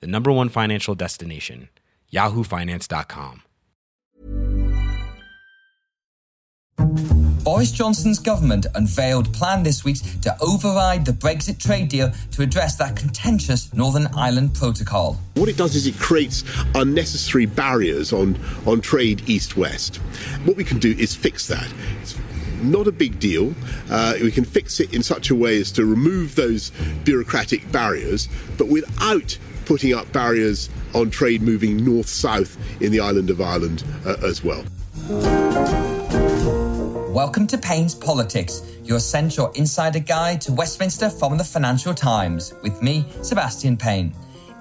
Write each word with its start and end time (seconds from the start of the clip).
the 0.00 0.06
number 0.06 0.32
one 0.32 0.48
financial 0.48 0.94
destination, 0.94 1.68
yahoofinance.com. 2.12 3.42
Boris 7.44 7.72
Johnson's 7.72 8.18
government 8.18 8.64
unveiled 8.74 9.30
plan 9.34 9.62
this 9.62 9.84
week 9.84 9.98
to 10.22 10.34
override 10.40 11.04
the 11.04 11.12
Brexit 11.12 11.58
trade 11.58 11.88
deal 11.88 12.10
to 12.32 12.42
address 12.42 12.76
that 12.76 12.96
contentious 12.96 13.72
Northern 13.74 14.06
Ireland 14.16 14.54
protocol. 14.54 15.20
What 15.34 15.50
it 15.50 15.58
does 15.58 15.74
is 15.74 15.86
it 15.86 15.98
creates 15.98 16.42
unnecessary 16.74 17.44
barriers 17.44 18.14
on, 18.14 18.38
on 18.66 18.80
trade 18.80 19.28
east 19.28 19.58
west. 19.58 19.96
What 20.46 20.56
we 20.56 20.64
can 20.64 20.78
do 20.78 20.92
is 20.92 21.14
fix 21.14 21.46
that. 21.48 21.70
It's 22.00 22.16
not 22.62 22.86
a 22.86 22.92
big 22.92 23.20
deal. 23.20 23.54
Uh, 23.90 24.14
we 24.22 24.30
can 24.30 24.44
fix 24.44 24.80
it 24.80 24.94
in 24.94 25.02
such 25.02 25.28
a 25.28 25.34
way 25.34 25.60
as 25.60 25.70
to 25.72 25.84
remove 25.84 26.36
those 26.36 26.70
bureaucratic 27.04 27.70
barriers, 27.70 28.26
but 28.56 28.68
without 28.68 29.36
putting 29.64 29.94
up 29.94 30.10
barriers 30.12 30.68
on 30.94 31.10
trade 31.10 31.42
moving 31.42 31.84
north 31.84 32.08
south 32.08 32.56
in 32.82 32.92
the 32.92 33.00
island 33.00 33.30
of 33.30 33.40
Ireland 33.40 33.84
uh, 34.04 34.16
as 34.22 34.42
well. 34.44 34.64
Welcome 37.14 37.46
to 37.48 37.58
Payne's 37.58 37.94
Politics, 37.94 38.62
your 38.82 38.96
essential 38.96 39.52
insider 39.52 40.00
guide 40.00 40.40
to 40.42 40.52
Westminster 40.52 41.08
from 41.08 41.38
the 41.38 41.44
Financial 41.44 41.94
Times, 41.94 42.54
with 42.62 42.82
me, 42.82 43.06
Sebastian 43.22 43.76
Payne. 43.76 44.12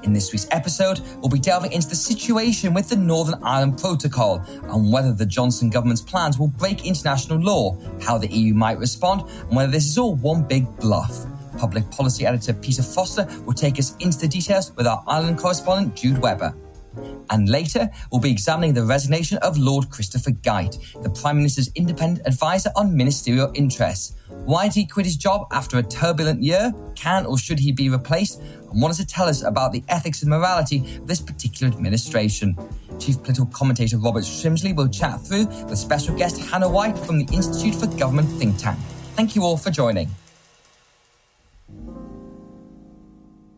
In 0.04 0.12
this 0.12 0.34
week's 0.34 0.48
episode, 0.52 1.00
we'll 1.18 1.30
be 1.30 1.40
delving 1.40 1.72
into 1.72 1.88
the 1.88 1.96
situation 1.96 2.74
with 2.74 2.90
the 2.90 2.96
Northern 2.96 3.42
Ireland 3.42 3.78
Protocol 3.80 4.44
and 4.64 4.92
whether 4.92 5.14
the 5.14 5.26
Johnson 5.26 5.70
government's 5.70 6.02
plans 6.02 6.38
will 6.38 6.50
break 6.50 6.86
international 6.86 7.40
law, 7.40 7.78
how 8.02 8.18
the 8.18 8.28
EU 8.28 8.54
might 8.54 8.78
respond, 8.78 9.22
and 9.22 9.56
whether 9.56 9.72
this 9.72 9.86
is 9.86 9.98
all 9.98 10.16
one 10.16 10.44
big 10.44 10.68
bluff. 10.78 11.26
Public 11.58 11.90
policy 11.92 12.26
editor 12.26 12.54
Peter 12.54 12.84
Foster 12.84 13.28
will 13.46 13.54
take 13.54 13.80
us 13.80 13.96
into 13.98 14.18
the 14.20 14.28
details 14.28 14.74
with 14.76 14.88
our 14.88 15.04
Ireland 15.08 15.38
correspondent 15.38 15.96
Jude 15.96 16.18
Webber. 16.20 16.56
And 17.30 17.50
later, 17.50 17.90
we'll 18.12 18.22
be 18.22 18.32
examining 18.32 18.74
the 18.74 18.86
resignation 18.86 19.38
of 19.40 19.58
Lord 19.58 19.90
Christopher 19.90 20.32
Geidt, 20.32 21.02
the 21.02 21.10
Prime 21.10 21.38
Minister's 21.38 21.72
independent 21.76 22.28
advisor 22.28 22.72
on 22.76 22.96
ministerial 22.96 23.52
interests. 23.56 24.16
Why 24.46 24.66
did 24.66 24.76
he 24.76 24.86
quit 24.86 25.06
his 25.06 25.16
job 25.16 25.48
after 25.52 25.78
a 25.78 25.84
turbulent 25.84 26.42
year? 26.42 26.72
Can 26.96 27.26
or 27.26 27.38
should 27.38 27.60
he 27.60 27.72
be 27.72 27.90
replaced? 27.90 28.42
And 28.72 28.82
does 28.82 29.00
it 29.00 29.08
tell 29.08 29.28
us 29.28 29.44
about 29.44 29.72
the 29.72 29.84
ethics 29.90 30.22
and 30.22 30.30
morality 30.30 30.80
of 30.98 31.08
this 31.08 31.22
particular 31.22 31.74
administration? 31.74 32.58
Chief 33.00 33.18
political 33.18 33.48
commentator 33.48 33.98
Robert 33.98 34.24
Shrimsley 34.24 34.76
will 34.76 34.88
chat 34.88 35.20
through 35.22 35.46
with 35.46 35.78
special 35.78 36.16
guest 36.16 36.40
Hannah 36.40 36.70
White 36.70 36.98
from 36.98 37.18
the 37.18 37.34
Institute 37.34 37.76
for 37.76 37.88
Government 37.98 38.30
think 38.30 38.58
tank. 38.58 38.78
Thank 39.16 39.36
you 39.36 39.44
all 39.44 39.58
for 39.58 39.72
joining. 39.72 40.10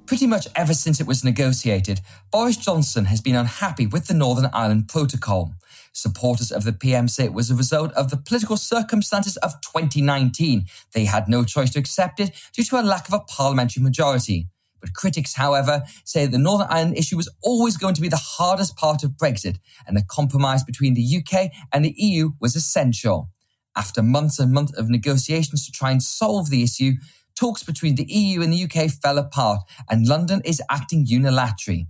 Pretty 0.06 0.28
much 0.28 0.48
ever 0.56 0.76
since 0.76 1.00
it 1.00 1.08
was 1.08 1.24
negotiated, 1.24 2.00
Boris 2.32 2.58
Johnson 2.58 3.06
has 3.06 3.22
been 3.22 3.36
unhappy 3.36 3.88
with 3.88 4.06
the 4.06 4.14
Northern 4.14 4.52
Ireland 4.54 4.88
Protocol. 4.88 5.56
Supporters 5.94 6.52
of 6.52 6.64
the 6.64 6.74
PM 6.74 7.08
say 7.08 7.26
it 7.26 7.34
was 7.34 7.50
a 7.50 7.56
result 7.56 7.92
of 7.94 8.12
the 8.12 8.18
political 8.18 8.56
circumstances 8.56 9.36
of 9.38 9.60
2019. 9.62 10.68
They 10.94 11.06
had 11.06 11.28
no 11.28 11.44
choice 11.44 11.72
to 11.72 11.80
accept 11.80 12.20
it 12.20 12.36
due 12.54 12.64
to 12.66 12.80
a 12.80 12.84
lack 12.84 13.08
of 13.08 13.16
a 13.16 13.20
parliamentary 13.20 13.82
majority. 13.82 14.48
But 14.80 14.94
critics, 14.94 15.34
however, 15.34 15.84
say 16.04 16.28
the 16.28 16.38
Northern 16.38 16.68
Ireland 16.70 17.00
issue 17.00 17.18
was 17.18 17.30
always 17.42 17.76
going 17.76 17.96
to 17.96 18.02
be 18.02 18.10
the 18.10 18.18
hardest 18.18 18.76
part 18.76 19.04
of 19.04 19.12
Brexit, 19.12 19.58
and 19.88 19.98
the 19.98 20.06
compromise 20.08 20.64
between 20.64 20.94
the 20.94 21.18
UK 21.18 21.50
and 21.74 21.84
the 21.84 21.96
EU 21.98 22.34
was 22.40 22.56
essential. 22.56 23.30
After 23.76 24.04
months 24.04 24.38
and 24.38 24.54
months 24.54 24.78
of 24.78 24.88
negotiations 24.88 25.66
to 25.66 25.72
try 25.72 25.90
and 25.90 26.04
solve 26.04 26.52
the 26.52 26.62
issue, 26.62 26.94
talks 27.36 27.64
between 27.64 27.96
the 27.96 28.06
EU 28.06 28.42
and 28.42 28.52
the 28.52 28.64
UK 28.64 28.90
fell 28.90 29.18
apart, 29.18 29.62
and 29.90 30.08
London 30.08 30.42
is 30.46 30.62
acting 30.70 31.06
unilaterally. 31.06 31.88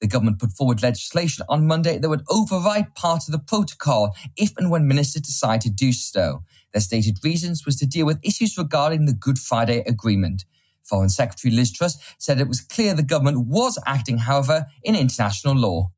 The 0.00 0.06
government 0.06 0.38
put 0.38 0.52
forward 0.52 0.82
legislation 0.82 1.44
on 1.48 1.66
Monday 1.66 1.98
that 1.98 2.08
would 2.08 2.24
override 2.28 2.94
part 2.94 3.26
of 3.26 3.32
the 3.32 3.38
protocol 3.38 4.14
if 4.36 4.52
and 4.58 4.70
when 4.70 4.86
ministers 4.86 5.22
decide 5.22 5.62
to 5.62 5.70
do 5.70 5.92
so. 5.92 6.42
Their 6.72 6.82
stated 6.82 7.18
reasons 7.24 7.64
was 7.64 7.76
to 7.76 7.86
deal 7.86 8.04
with 8.04 8.20
issues 8.22 8.58
regarding 8.58 9.06
the 9.06 9.14
Good 9.14 9.38
Friday 9.38 9.82
Agreement. 9.86 10.44
Foreign 10.82 11.08
Secretary 11.08 11.52
Liz 11.52 11.72
Truss 11.72 11.96
said 12.18 12.40
it 12.40 12.48
was 12.48 12.60
clear 12.60 12.94
the 12.94 13.02
government 13.02 13.46
was 13.46 13.78
acting, 13.86 14.18
however, 14.18 14.66
in 14.82 14.94
international 14.94 15.54
law. 15.54 15.90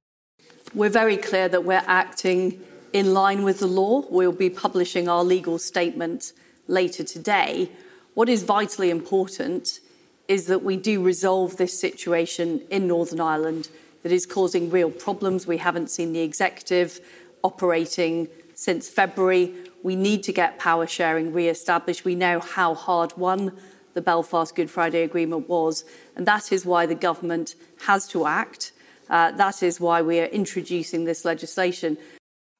We're 0.72 0.90
very 0.90 1.16
clear 1.16 1.48
that 1.48 1.64
we're 1.64 1.82
acting 1.86 2.60
in 2.92 3.12
line 3.12 3.42
with 3.42 3.58
the 3.58 3.66
law. 3.66 4.04
We'll 4.08 4.32
be 4.32 4.50
publishing 4.50 5.08
our 5.08 5.24
legal 5.24 5.58
statement 5.58 6.32
later 6.68 7.04
today. 7.04 7.70
What 8.18 8.28
is 8.28 8.42
vitally 8.42 8.90
important 8.90 9.78
is 10.26 10.46
that 10.46 10.64
we 10.64 10.76
do 10.76 11.00
resolve 11.00 11.56
this 11.56 11.78
situation 11.78 12.62
in 12.68 12.88
Northern 12.88 13.20
Ireland 13.20 13.68
that 14.02 14.10
is 14.10 14.26
causing 14.26 14.70
real 14.70 14.90
problems. 14.90 15.46
We 15.46 15.58
haven't 15.58 15.88
seen 15.88 16.12
the 16.12 16.22
executive 16.22 16.98
operating 17.44 18.26
since 18.56 18.88
February. 18.88 19.54
We 19.84 19.94
need 19.94 20.24
to 20.24 20.32
get 20.32 20.58
power 20.58 20.88
sharing 20.88 21.32
re 21.32 21.46
established. 21.46 22.04
We 22.04 22.16
know 22.16 22.40
how 22.40 22.74
hard 22.74 23.16
won 23.16 23.56
the 23.94 24.02
Belfast 24.02 24.52
Good 24.56 24.68
Friday 24.68 25.04
Agreement 25.04 25.48
was, 25.48 25.84
and 26.16 26.26
that 26.26 26.50
is 26.50 26.66
why 26.66 26.86
the 26.86 26.96
government 26.96 27.54
has 27.82 28.08
to 28.08 28.26
act. 28.26 28.72
Uh, 29.08 29.30
that 29.30 29.62
is 29.62 29.78
why 29.78 30.02
we 30.02 30.18
are 30.18 30.24
introducing 30.24 31.04
this 31.04 31.24
legislation. 31.24 31.96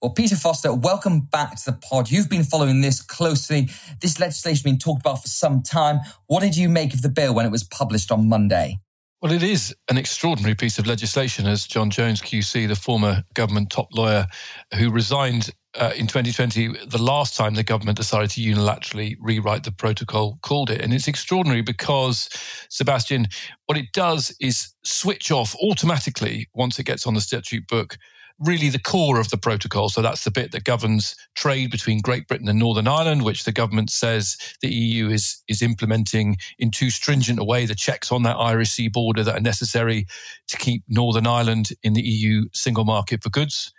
Well, 0.00 0.12
Peter 0.12 0.36
Foster, 0.36 0.72
welcome 0.72 1.22
back 1.22 1.56
to 1.56 1.72
the 1.72 1.76
pod. 1.76 2.08
You've 2.08 2.28
been 2.28 2.44
following 2.44 2.82
this 2.82 3.02
closely. 3.02 3.68
This 4.00 4.20
legislation 4.20 4.54
has 4.54 4.62
been 4.62 4.78
talked 4.78 5.00
about 5.00 5.22
for 5.22 5.28
some 5.28 5.60
time. 5.60 5.98
What 6.28 6.40
did 6.40 6.56
you 6.56 6.68
make 6.68 6.94
of 6.94 7.02
the 7.02 7.08
bill 7.08 7.34
when 7.34 7.44
it 7.44 7.50
was 7.50 7.64
published 7.64 8.12
on 8.12 8.28
Monday? 8.28 8.78
Well, 9.20 9.32
it 9.32 9.42
is 9.42 9.74
an 9.90 9.98
extraordinary 9.98 10.54
piece 10.54 10.78
of 10.78 10.86
legislation, 10.86 11.48
as 11.48 11.66
John 11.66 11.90
Jones 11.90 12.22
QC, 12.22 12.68
the 12.68 12.76
former 12.76 13.24
government 13.34 13.70
top 13.70 13.88
lawyer 13.92 14.28
who 14.74 14.92
resigned 14.92 15.50
uh, 15.74 15.90
in 15.96 16.06
2020, 16.06 16.86
the 16.86 17.02
last 17.02 17.36
time 17.36 17.54
the 17.54 17.64
government 17.64 17.96
decided 17.96 18.30
to 18.30 18.40
unilaterally 18.40 19.16
rewrite 19.20 19.64
the 19.64 19.72
protocol, 19.72 20.38
called 20.42 20.70
it. 20.70 20.80
And 20.80 20.94
it's 20.94 21.08
extraordinary 21.08 21.62
because, 21.62 22.28
Sebastian, 22.70 23.26
what 23.66 23.76
it 23.76 23.86
does 23.92 24.32
is 24.40 24.72
switch 24.84 25.32
off 25.32 25.56
automatically 25.56 26.46
once 26.54 26.78
it 26.78 26.84
gets 26.84 27.04
on 27.04 27.14
the 27.14 27.20
statute 27.20 27.66
book 27.66 27.98
really 28.40 28.68
the 28.68 28.78
core 28.78 29.18
of 29.18 29.30
the 29.30 29.36
protocol. 29.36 29.88
So 29.88 30.02
that's 30.02 30.24
the 30.24 30.30
bit 30.30 30.52
that 30.52 30.64
governs 30.64 31.16
trade 31.34 31.70
between 31.70 32.00
Great 32.00 32.28
Britain 32.28 32.48
and 32.48 32.58
Northern 32.58 32.88
Ireland, 32.88 33.24
which 33.24 33.44
the 33.44 33.52
government 33.52 33.90
says 33.90 34.36
the 34.60 34.72
EU 34.72 35.08
is 35.08 35.42
is 35.48 35.62
implementing 35.62 36.36
in 36.58 36.70
too 36.70 36.90
stringent 36.90 37.38
a 37.38 37.44
way 37.44 37.66
the 37.66 37.74
checks 37.74 38.12
on 38.12 38.22
that 38.24 38.36
Irish 38.36 38.70
Sea 38.70 38.88
border 38.88 39.24
that 39.24 39.36
are 39.36 39.40
necessary 39.40 40.06
to 40.48 40.56
keep 40.56 40.82
Northern 40.88 41.26
Ireland 41.26 41.70
in 41.82 41.94
the 41.94 42.02
EU 42.02 42.44
single 42.52 42.84
market 42.84 43.22
for 43.22 43.30
goods. 43.30 43.72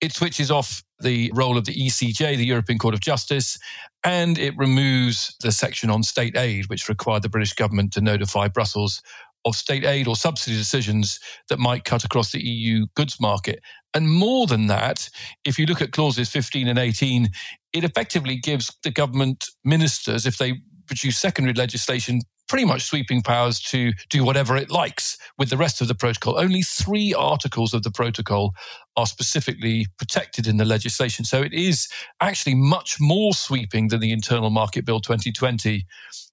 It 0.00 0.12
switches 0.12 0.50
off 0.50 0.84
the 1.00 1.32
role 1.34 1.56
of 1.56 1.64
the 1.64 1.74
ECJ, 1.74 2.36
the 2.36 2.44
European 2.44 2.78
Court 2.78 2.94
of 2.94 3.00
Justice, 3.00 3.58
and 4.04 4.38
it 4.38 4.54
removes 4.56 5.34
the 5.40 5.50
section 5.50 5.90
on 5.90 6.02
state 6.02 6.36
aid, 6.36 6.68
which 6.68 6.88
required 6.88 7.22
the 7.22 7.30
British 7.30 7.54
government 7.54 7.92
to 7.94 8.02
notify 8.02 8.48
Brussels 8.48 9.02
of 9.46 9.56
state 9.56 9.84
aid 9.84 10.08
or 10.08 10.16
subsidy 10.16 10.56
decisions 10.56 11.20
that 11.48 11.58
might 11.58 11.84
cut 11.84 12.04
across 12.04 12.32
the 12.32 12.44
EU 12.44 12.86
goods 12.96 13.20
market. 13.20 13.60
And 13.94 14.10
more 14.10 14.46
than 14.46 14.66
that, 14.66 15.08
if 15.44 15.58
you 15.58 15.66
look 15.66 15.80
at 15.80 15.92
clauses 15.92 16.28
15 16.28 16.68
and 16.68 16.78
18, 16.78 17.28
it 17.72 17.84
effectively 17.84 18.36
gives 18.36 18.76
the 18.82 18.90
government 18.90 19.46
ministers, 19.64 20.26
if 20.26 20.38
they 20.38 20.54
produce 20.86 21.18
secondary 21.18 21.54
legislation, 21.54 22.20
pretty 22.48 22.64
much 22.64 22.82
sweeping 22.82 23.22
powers 23.22 23.60
to 23.60 23.92
do 24.10 24.24
whatever 24.24 24.56
it 24.56 24.70
likes 24.70 25.18
with 25.38 25.50
the 25.50 25.56
rest 25.56 25.80
of 25.80 25.88
the 25.88 25.94
protocol. 25.94 26.38
Only 26.38 26.62
three 26.62 27.12
articles 27.14 27.74
of 27.74 27.82
the 27.82 27.90
protocol 27.90 28.54
are 28.96 29.06
specifically 29.06 29.86
protected 29.98 30.46
in 30.46 30.56
the 30.56 30.64
legislation. 30.64 31.24
So 31.24 31.42
it 31.42 31.52
is 31.52 31.88
actually 32.20 32.54
much 32.54 32.96
more 33.00 33.34
sweeping 33.34 33.88
than 33.88 34.00
the 34.00 34.12
Internal 34.12 34.50
Market 34.50 34.84
Bill 34.84 35.00
2020, 35.00 35.84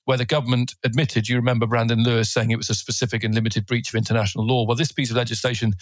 where 0.05 0.17
the 0.17 0.25
government 0.25 0.75
admitted, 0.83 1.27
you 1.27 1.35
remember 1.35 1.65
Brandon 1.65 2.03
Lewis 2.03 2.31
saying 2.31 2.51
it 2.51 2.57
was 2.57 2.69
a 2.69 2.75
specific 2.75 3.23
and 3.23 3.33
limited 3.33 3.65
breach 3.65 3.89
of 3.89 3.95
international 3.95 4.45
law. 4.45 4.65
Well, 4.65 4.77
this 4.77 4.91
piece 4.91 5.09
of 5.09 5.17
legislation 5.17 5.73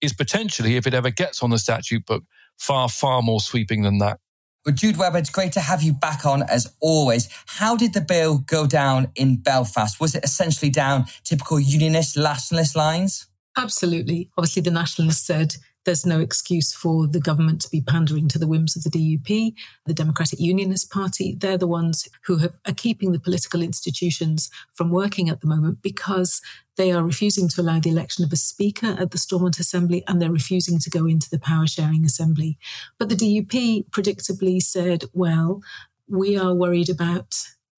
is 0.00 0.12
potentially, 0.12 0.76
if 0.76 0.86
it 0.86 0.94
ever 0.94 1.10
gets 1.10 1.42
on 1.42 1.50
the 1.50 1.58
statute 1.58 2.04
book, 2.06 2.24
far, 2.58 2.88
far 2.88 3.22
more 3.22 3.40
sweeping 3.40 3.82
than 3.82 3.98
that. 3.98 4.18
Well, 4.64 4.74
Jude 4.74 4.96
Webber, 4.96 5.18
it's 5.18 5.30
great 5.30 5.52
to 5.52 5.60
have 5.60 5.82
you 5.82 5.92
back 5.92 6.24
on 6.24 6.44
as 6.44 6.72
always. 6.80 7.28
How 7.46 7.76
did 7.76 7.94
the 7.94 8.00
bill 8.00 8.38
go 8.38 8.64
down 8.66 9.08
in 9.16 9.36
Belfast? 9.36 10.00
Was 10.00 10.14
it 10.14 10.24
essentially 10.24 10.70
down 10.70 11.06
typical 11.24 11.58
unionist, 11.58 12.16
nationalist 12.16 12.76
lines? 12.76 13.26
Absolutely. 13.56 14.30
Obviously, 14.38 14.62
the 14.62 14.70
Nationalists 14.70 15.26
said 15.26 15.56
there's 15.84 16.06
no 16.06 16.20
excuse 16.20 16.72
for 16.72 17.06
the 17.06 17.20
government 17.20 17.60
to 17.62 17.70
be 17.70 17.80
pandering 17.80 18.28
to 18.28 18.38
the 18.38 18.46
whims 18.46 18.76
of 18.76 18.84
the 18.84 18.90
DUP, 18.90 19.54
the 19.86 19.94
Democratic 19.94 20.38
Unionist 20.38 20.90
Party. 20.90 21.34
They're 21.38 21.58
the 21.58 21.66
ones 21.66 22.08
who 22.26 22.38
have, 22.38 22.54
are 22.66 22.74
keeping 22.74 23.12
the 23.12 23.20
political 23.20 23.62
institutions 23.62 24.50
from 24.72 24.90
working 24.90 25.28
at 25.28 25.40
the 25.40 25.46
moment 25.46 25.82
because 25.82 26.40
they 26.76 26.92
are 26.92 27.02
refusing 27.02 27.48
to 27.48 27.60
allow 27.60 27.80
the 27.80 27.90
election 27.90 28.24
of 28.24 28.32
a 28.32 28.36
speaker 28.36 28.96
at 28.98 29.10
the 29.10 29.18
Stormont 29.18 29.58
Assembly 29.58 30.04
and 30.06 30.20
they're 30.20 30.30
refusing 30.30 30.78
to 30.78 30.90
go 30.90 31.04
into 31.06 31.28
the 31.28 31.38
power 31.38 31.66
sharing 31.66 32.04
assembly. 32.04 32.58
But 32.98 33.08
the 33.08 33.16
DUP 33.16 33.90
predictably 33.90 34.62
said, 34.62 35.04
well, 35.12 35.62
we 36.08 36.36
are 36.36 36.54
worried 36.54 36.88
about 36.88 37.34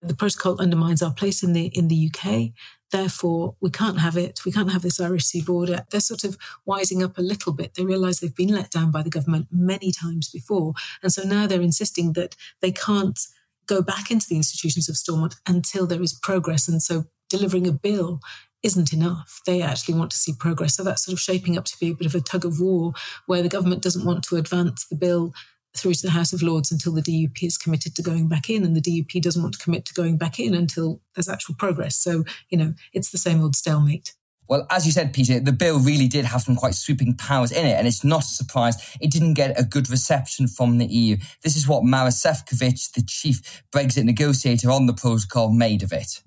the 0.06 0.14
protocol 0.14 0.60
undermines 0.60 1.02
our 1.02 1.12
place 1.12 1.42
in 1.42 1.52
the 1.52 1.66
in 1.66 1.88
the 1.88 2.10
UK. 2.10 2.52
Therefore, 2.90 3.56
we 3.60 3.70
can't 3.70 3.98
have 3.98 4.16
it. 4.16 4.44
We 4.44 4.52
can't 4.52 4.70
have 4.70 4.82
this 4.82 5.00
Irish 5.00 5.24
Sea 5.24 5.42
border. 5.42 5.84
They're 5.90 6.00
sort 6.00 6.22
of 6.22 6.38
wising 6.68 7.02
up 7.02 7.18
a 7.18 7.22
little 7.22 7.52
bit. 7.52 7.74
They 7.74 7.84
realise 7.84 8.20
they've 8.20 8.34
been 8.34 8.54
let 8.54 8.70
down 8.70 8.92
by 8.92 9.02
the 9.02 9.10
government 9.10 9.48
many 9.50 9.90
times 9.90 10.28
before. 10.30 10.74
And 11.02 11.12
so 11.12 11.22
now 11.24 11.46
they're 11.46 11.60
insisting 11.60 12.12
that 12.12 12.36
they 12.60 12.70
can't 12.70 13.18
go 13.66 13.82
back 13.82 14.10
into 14.10 14.28
the 14.28 14.36
institutions 14.36 14.88
of 14.88 14.96
Stormont 14.96 15.36
until 15.46 15.86
there 15.86 16.02
is 16.02 16.12
progress. 16.12 16.68
And 16.68 16.82
so 16.82 17.06
delivering 17.28 17.66
a 17.66 17.72
bill 17.72 18.20
isn't 18.62 18.92
enough. 18.92 19.40
They 19.44 19.60
actually 19.60 19.94
want 19.94 20.10
to 20.12 20.16
see 20.16 20.32
progress. 20.32 20.76
So 20.76 20.84
that's 20.84 21.04
sort 21.04 21.14
of 21.14 21.20
shaping 21.20 21.58
up 21.58 21.64
to 21.66 21.78
be 21.78 21.90
a 21.90 21.94
bit 21.94 22.06
of 22.06 22.14
a 22.14 22.20
tug 22.20 22.44
of 22.44 22.60
war 22.60 22.92
where 23.26 23.42
the 23.42 23.48
government 23.48 23.82
doesn't 23.82 24.06
want 24.06 24.24
to 24.24 24.36
advance 24.36 24.86
the 24.86 24.96
bill 24.96 25.34
through 25.76 25.94
to 25.94 26.02
the 26.02 26.10
House 26.10 26.32
of 26.32 26.42
Lords 26.42 26.70
until 26.70 26.92
the 26.92 27.02
DUP 27.02 27.42
is 27.42 27.58
committed 27.58 27.94
to 27.96 28.02
going 28.02 28.28
back 28.28 28.48
in, 28.48 28.64
and 28.64 28.76
the 28.76 28.80
DUP 28.80 29.20
doesn't 29.20 29.42
want 29.42 29.54
to 29.54 29.62
commit 29.62 29.84
to 29.86 29.94
going 29.94 30.16
back 30.16 30.38
in 30.38 30.54
until 30.54 31.00
there's 31.14 31.28
actual 31.28 31.54
progress. 31.54 31.96
So, 31.96 32.24
you 32.48 32.58
know, 32.58 32.74
it's 32.92 33.10
the 33.10 33.18
same 33.18 33.42
old 33.42 33.56
stalemate. 33.56 34.14
Well, 34.46 34.66
as 34.70 34.84
you 34.84 34.92
said, 34.92 35.14
Peter, 35.14 35.40
the 35.40 35.52
bill 35.52 35.78
really 35.78 36.06
did 36.06 36.26
have 36.26 36.42
some 36.42 36.54
quite 36.54 36.74
sweeping 36.74 37.14
powers 37.14 37.50
in 37.50 37.64
it, 37.64 37.78
and 37.78 37.86
it's 37.86 38.04
not 38.04 38.22
a 38.22 38.26
surprise 38.26 38.96
it 39.00 39.10
didn't 39.10 39.34
get 39.34 39.58
a 39.58 39.64
good 39.64 39.90
reception 39.90 40.48
from 40.48 40.78
the 40.78 40.86
EU. 40.86 41.16
This 41.42 41.56
is 41.56 41.66
what 41.66 41.82
Maros 41.82 42.22
Sefcovic, 42.22 42.92
the 42.92 43.02
chief 43.02 43.62
Brexit 43.74 44.04
negotiator 44.04 44.70
on 44.70 44.86
the 44.86 44.92
protocol, 44.92 45.50
made 45.50 45.82
of 45.82 45.92
it. 45.92 46.22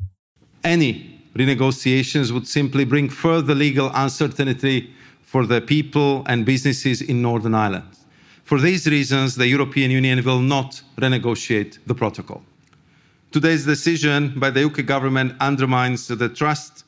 Any 0.64 1.22
renegotiations 1.36 2.32
would 2.32 2.48
simply 2.48 2.86
bring 2.86 3.10
further 3.10 3.54
legal 3.54 3.92
uncertainty 3.94 4.92
for 5.22 5.46
the 5.46 5.62
people 5.62 6.24
and 6.26 6.46
businesses 6.46 7.02
in 7.02 7.22
Northern 7.22 7.54
Ireland. 7.54 7.97
For 8.48 8.62
these 8.62 8.88
reasons, 8.88 9.36
the 9.36 9.46
European 9.46 9.92
Union 9.92 10.24
will 10.24 10.40
not 10.40 10.82
renegotiate 10.98 11.80
the 11.86 11.94
protocol. 11.94 12.42
Today's 13.30 13.66
decision 13.66 14.40
by 14.40 14.52
the 14.52 14.64
UK 14.64 14.86
government 14.86 15.34
undermines 15.42 16.08
the 16.08 16.30
trust 16.30 16.86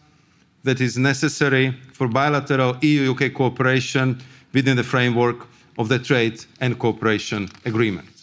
that 0.63 0.79
is 0.79 0.97
necessary 0.97 1.77
for 1.91 2.07
bilateral 2.07 2.77
EU 2.81 3.11
UK 3.11 3.33
cooperation 3.33 4.21
within 4.53 4.77
the 4.77 4.85
framework 4.85 5.47
of 5.77 5.89
the 5.89 5.99
Trade 5.99 6.45
and 6.61 6.79
Cooperation 6.79 7.49
Agreement. 7.65 8.18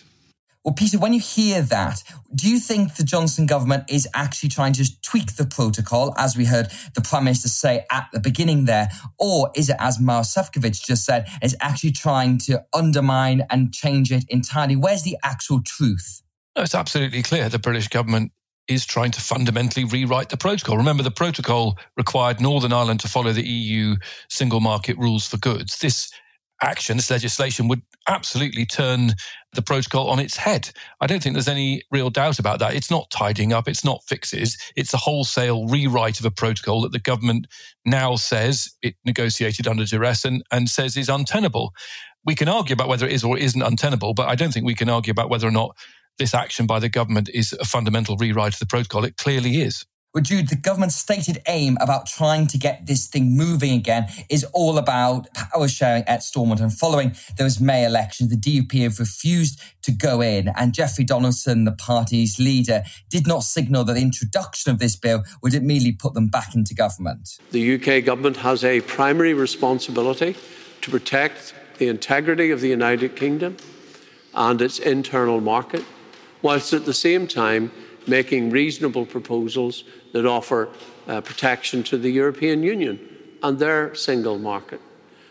Well, 0.67 0.75
Peter, 0.75 0.99
when 0.99 1.13
you 1.13 1.21
hear 1.21 1.63
that, 1.63 2.03
do 2.35 2.51
you 2.51 2.59
think 2.59 2.97
the 2.97 3.05
Johnson 3.05 3.47
government 3.47 3.85
is 3.89 4.09
actually 4.15 4.49
trying 4.49 4.73
to 4.73 5.01
tweak 5.01 5.37
the 5.37 5.47
protocol, 5.47 6.13
as 6.19 6.37
we 6.37 6.45
heard 6.45 6.73
the 6.97 7.03
Prime 7.03 7.23
Minister 7.23 7.49
say 7.49 7.87
at 7.89 8.09
the 8.13 8.19
beginning 8.19 8.65
there? 8.65 8.89
Or 9.17 9.53
is 9.55 9.71
it, 9.71 9.77
as 9.79 10.01
Maros 10.01 10.35
Sefcovic 10.35 10.85
just 10.85 11.05
said, 11.05 11.29
is 11.41 11.57
actually 11.61 11.93
trying 11.93 12.39
to 12.39 12.65
undermine 12.75 13.47
and 13.49 13.73
change 13.73 14.11
it 14.11 14.25
entirely? 14.29 14.75
Where's 14.75 15.05
the 15.05 15.17
actual 15.23 15.63
truth? 15.65 16.23
No, 16.57 16.65
it's 16.65 16.75
absolutely 16.75 17.23
clear 17.23 17.49
the 17.49 17.61
British 17.61 17.87
government 17.87 18.33
is 18.67 18.85
trying 18.85 19.13
to 19.13 19.21
fundamentally 19.21 19.85
rewrite 19.85 20.31
the 20.31 20.37
protocol. 20.37 20.77
Remember, 20.77 21.05
the 21.05 21.13
protocol 21.13 21.79
required 21.97 22.41
Northern 22.41 22.73
Ireland 22.73 22.99
to 23.01 23.09
follow 23.09 23.31
the 23.31 23.47
EU 23.47 23.95
single 24.29 24.59
market 24.59 24.99
rules 24.99 25.29
for 25.29 25.37
goods. 25.37 25.79
This 25.79 26.11
action, 26.63 26.97
this 26.99 27.11
legislation 27.11 27.69
would 27.69 27.83
absolutely 28.09 28.67
turn 28.67 29.13
the 29.55 29.63
protocol 29.63 30.11
on 30.11 30.21
its 30.21 30.37
head. 30.37 30.71
I 31.01 31.07
don't 31.07 31.23
think 31.23 31.35
there's 31.35 31.49
any 31.49 31.83
real 31.93 32.11
doubt 32.11 32.39
about 32.39 32.61
that. 32.61 32.75
It's 32.75 32.91
not 32.91 33.11
tidying 33.11 33.53
up, 33.53 33.69
it's 33.69 33.85
not 33.85 34.05
fixes, 34.09 34.59
it's 34.77 34.95
a 34.95 34.99
wholesale 34.99 35.67
rewrite 35.69 36.21
of 36.21 36.27
a 36.27 36.33
protocol 36.33 36.83
that 36.83 36.93
the 36.93 37.01
government 37.01 37.47
now 37.87 38.17
says 38.17 38.71
it 38.83 38.97
negotiated 39.05 39.69
under 39.69 39.85
duress 39.87 40.25
and, 40.25 40.43
and 40.53 40.69
says 40.69 40.97
is 40.97 41.09
untenable. 41.11 41.73
We 42.25 42.35
can 42.37 42.49
argue 42.49 42.75
about 42.75 42.89
whether 42.89 43.07
it 43.07 43.13
is 43.13 43.25
or 43.25 43.39
isn't 43.39 43.63
untenable, 43.63 44.15
but 44.15 44.29
I 44.29 44.37
don't 44.37 44.53
think 44.53 44.67
we 44.67 44.75
can 44.77 44.91
argue 44.91 45.13
about 45.13 45.31
whether 45.31 45.49
or 45.49 45.53
not 45.53 45.77
this 46.19 46.35
action 46.35 46.67
by 46.67 46.81
the 46.81 46.89
government 46.89 47.31
is 47.33 47.53
a 47.55 47.65
fundamental 47.65 48.17
rewrite 48.17 48.55
of 48.55 48.61
the 48.61 48.67
protocol. 48.67 49.05
It 49.05 49.17
clearly 49.19 49.57
is. 49.63 49.85
Well, 50.17 50.23
Jude, 50.23 50.49
the 50.49 50.57
government's 50.57 50.97
stated 50.97 51.43
aim 51.47 51.77
about 51.79 52.07
trying 52.07 52.47
to 52.47 52.57
get 52.57 52.87
this 52.87 53.07
thing 53.07 53.37
moving 53.37 53.75
again 53.75 54.07
is 54.31 54.45
all 54.55 54.79
about 54.79 55.27
power 55.35 55.69
sharing 55.69 56.05
at 56.05 56.23
Stormont. 56.23 56.59
And 56.59 56.73
following 56.73 57.15
those 57.37 57.61
May 57.61 57.85
elections, 57.85 58.31
the 58.31 58.37
DUP 58.39 58.83
have 58.83 58.99
refused 58.99 59.61
to 59.83 59.93
go 59.93 60.23
in. 60.23 60.49
And 60.57 60.73
Jeffrey 60.73 61.05
Donaldson, 61.05 61.65
the 61.65 61.73
party's 61.73 62.39
leader, 62.39 62.83
did 63.11 63.27
not 63.27 63.43
signal 63.43 63.85
that 63.85 63.93
the 63.93 64.01
introduction 64.01 64.73
of 64.73 64.79
this 64.79 64.97
bill 64.97 65.23
would 65.43 65.53
immediately 65.53 65.93
put 65.93 66.15
them 66.15 66.29
back 66.29 66.55
into 66.55 66.75
government. 66.75 67.37
The 67.51 67.75
UK 67.75 68.03
government 68.03 68.39
has 68.39 68.65
a 68.65 68.81
primary 68.81 69.35
responsibility 69.35 70.35
to 70.81 70.91
protect 70.91 71.53
the 71.77 71.89
integrity 71.89 72.51
of 72.51 72.63
the 72.63 72.71
United 72.71 73.17
Kingdom 73.17 73.59
and 74.33 74.63
its 74.63 74.79
internal 74.79 75.43
market, 75.43 75.85
whilst 76.41 76.73
at 76.73 76.87
the 76.87 76.95
same 76.95 77.27
time 77.27 77.71
making 78.07 78.51
reasonable 78.51 79.05
proposals 79.05 79.85
that 80.17 80.27
offer 80.27 80.69
uh, 81.07 81.21
protection 81.21 81.83
to 81.83 81.99
the 81.99 82.11
European 82.11 82.63
Union 82.63 82.99
and 83.43 83.59
their 83.59 83.95
single 83.95 84.39
market. 84.39 84.81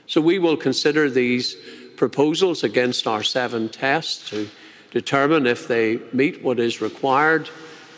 So 0.05 0.21
we 0.21 0.37
will 0.37 0.57
consider 0.57 1.09
these 1.09 1.55
proposals 1.97 2.63
against 2.63 3.07
our 3.07 3.23
seven 3.23 3.69
tests 3.69 4.29
to 4.29 4.47
determine 4.91 5.47
if 5.47 5.67
they 5.67 5.99
meet 6.13 6.43
what 6.43 6.59
is 6.59 6.81
required 6.81 7.49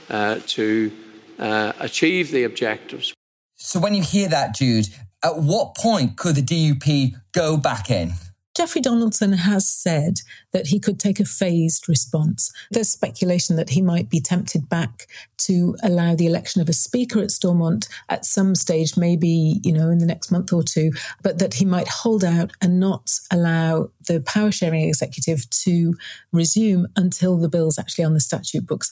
uh, 0.10 0.40
to 0.48 0.92
uh, 1.40 1.74
achieve 1.80 2.32
the 2.32 2.46
objectives. 2.46 3.14
So 3.56 3.80
when 3.80 3.94
you 3.94 4.04
hear 4.04 4.30
that, 4.30 4.56
Jude, 4.56 4.88
at 5.24 5.34
what 5.36 5.76
point 5.76 6.16
could 6.16 6.36
the 6.36 6.42
DUP 6.42 7.16
go 7.34 7.58
back 7.58 7.92
in? 7.92 8.14
Jeffrey 8.58 8.82
Donaldson 8.82 9.34
has 9.34 9.70
said 9.70 10.22
that 10.52 10.66
he 10.66 10.80
could 10.80 11.00
take 11.00 11.20
a 11.20 11.26
phased 11.26 11.88
response. 11.88 12.52
There's 12.72 12.90
speculation 12.90 13.56
that 13.56 13.70
he 13.70 13.84
might 13.84 14.10
be 14.10 14.20
tempted 14.20 14.68
back 14.68 15.06
to 15.42 15.76
allow 15.84 16.16
the 16.16 16.26
election 16.26 16.60
of 16.60 16.68
a 16.68 16.74
speaker 16.74 17.20
at 17.20 17.30
Stormont 17.30 17.88
at 18.10 18.26
some 18.26 18.56
stage, 18.56 18.98
maybe, 18.98 19.60
you 19.64 19.72
know, 19.72 19.92
in 19.92 20.00
the 20.00 20.08
next 20.08 20.32
month 20.32 20.52
or 20.52 20.64
two, 20.64 20.92
but 21.22 21.38
that 21.38 21.54
he 21.54 21.66
might 21.66 21.88
hold 21.88 22.24
out 22.24 22.52
and 22.60 22.80
not 22.80 23.12
allow 23.30 23.92
the 24.08 24.22
power 24.22 24.52
sharing 24.52 24.82
executive 24.82 25.48
to 25.52 25.94
resume 26.32 26.88
until 26.96 27.38
the 27.38 27.50
bill's 27.50 27.78
actually 27.78 28.06
on 28.06 28.16
the 28.16 28.20
statute 28.20 28.66
books. 28.66 28.90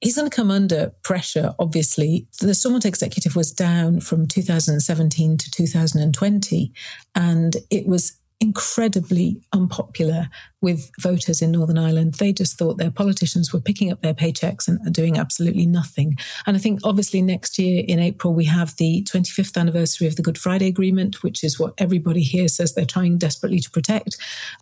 He's 0.00 0.14
going 0.14 0.30
to 0.30 0.36
come 0.36 0.52
under 0.52 0.92
pressure, 1.02 1.56
obviously. 1.58 2.28
The 2.40 2.54
Stormont 2.54 2.86
executive 2.86 3.34
was 3.34 3.50
down 3.50 3.98
from 3.98 4.28
2017 4.28 5.38
to 5.38 5.50
2020, 5.50 6.72
and 7.16 7.56
it 7.68 7.88
was 7.88 8.12
incredibly 8.40 9.40
unpopular 9.52 10.28
with 10.60 10.90
voters 11.00 11.42
in 11.42 11.52
Northern 11.52 11.78
Ireland. 11.78 12.14
They 12.14 12.32
just 12.32 12.58
thought 12.58 12.78
their 12.78 12.90
politicians 12.90 13.52
were 13.52 13.60
picking 13.60 13.92
up 13.92 14.00
their 14.02 14.14
paychecks 14.14 14.68
and 14.68 14.92
doing 14.92 15.18
absolutely 15.18 15.66
nothing. 15.66 16.16
And 16.46 16.56
I 16.56 16.60
think 16.60 16.80
obviously 16.84 17.22
next 17.22 17.58
year 17.58 17.84
in 17.86 17.98
April, 17.98 18.34
we 18.34 18.44
have 18.46 18.76
the 18.76 19.04
25th 19.10 19.56
anniversary 19.56 20.06
of 20.06 20.16
the 20.16 20.22
Good 20.22 20.38
Friday 20.38 20.68
Agreement, 20.68 21.22
which 21.22 21.42
is 21.42 21.58
what 21.58 21.74
everybody 21.78 22.22
here 22.22 22.48
says 22.48 22.74
they're 22.74 22.84
trying 22.84 23.18
desperately 23.18 23.60
to 23.60 23.70
protect. 23.70 24.16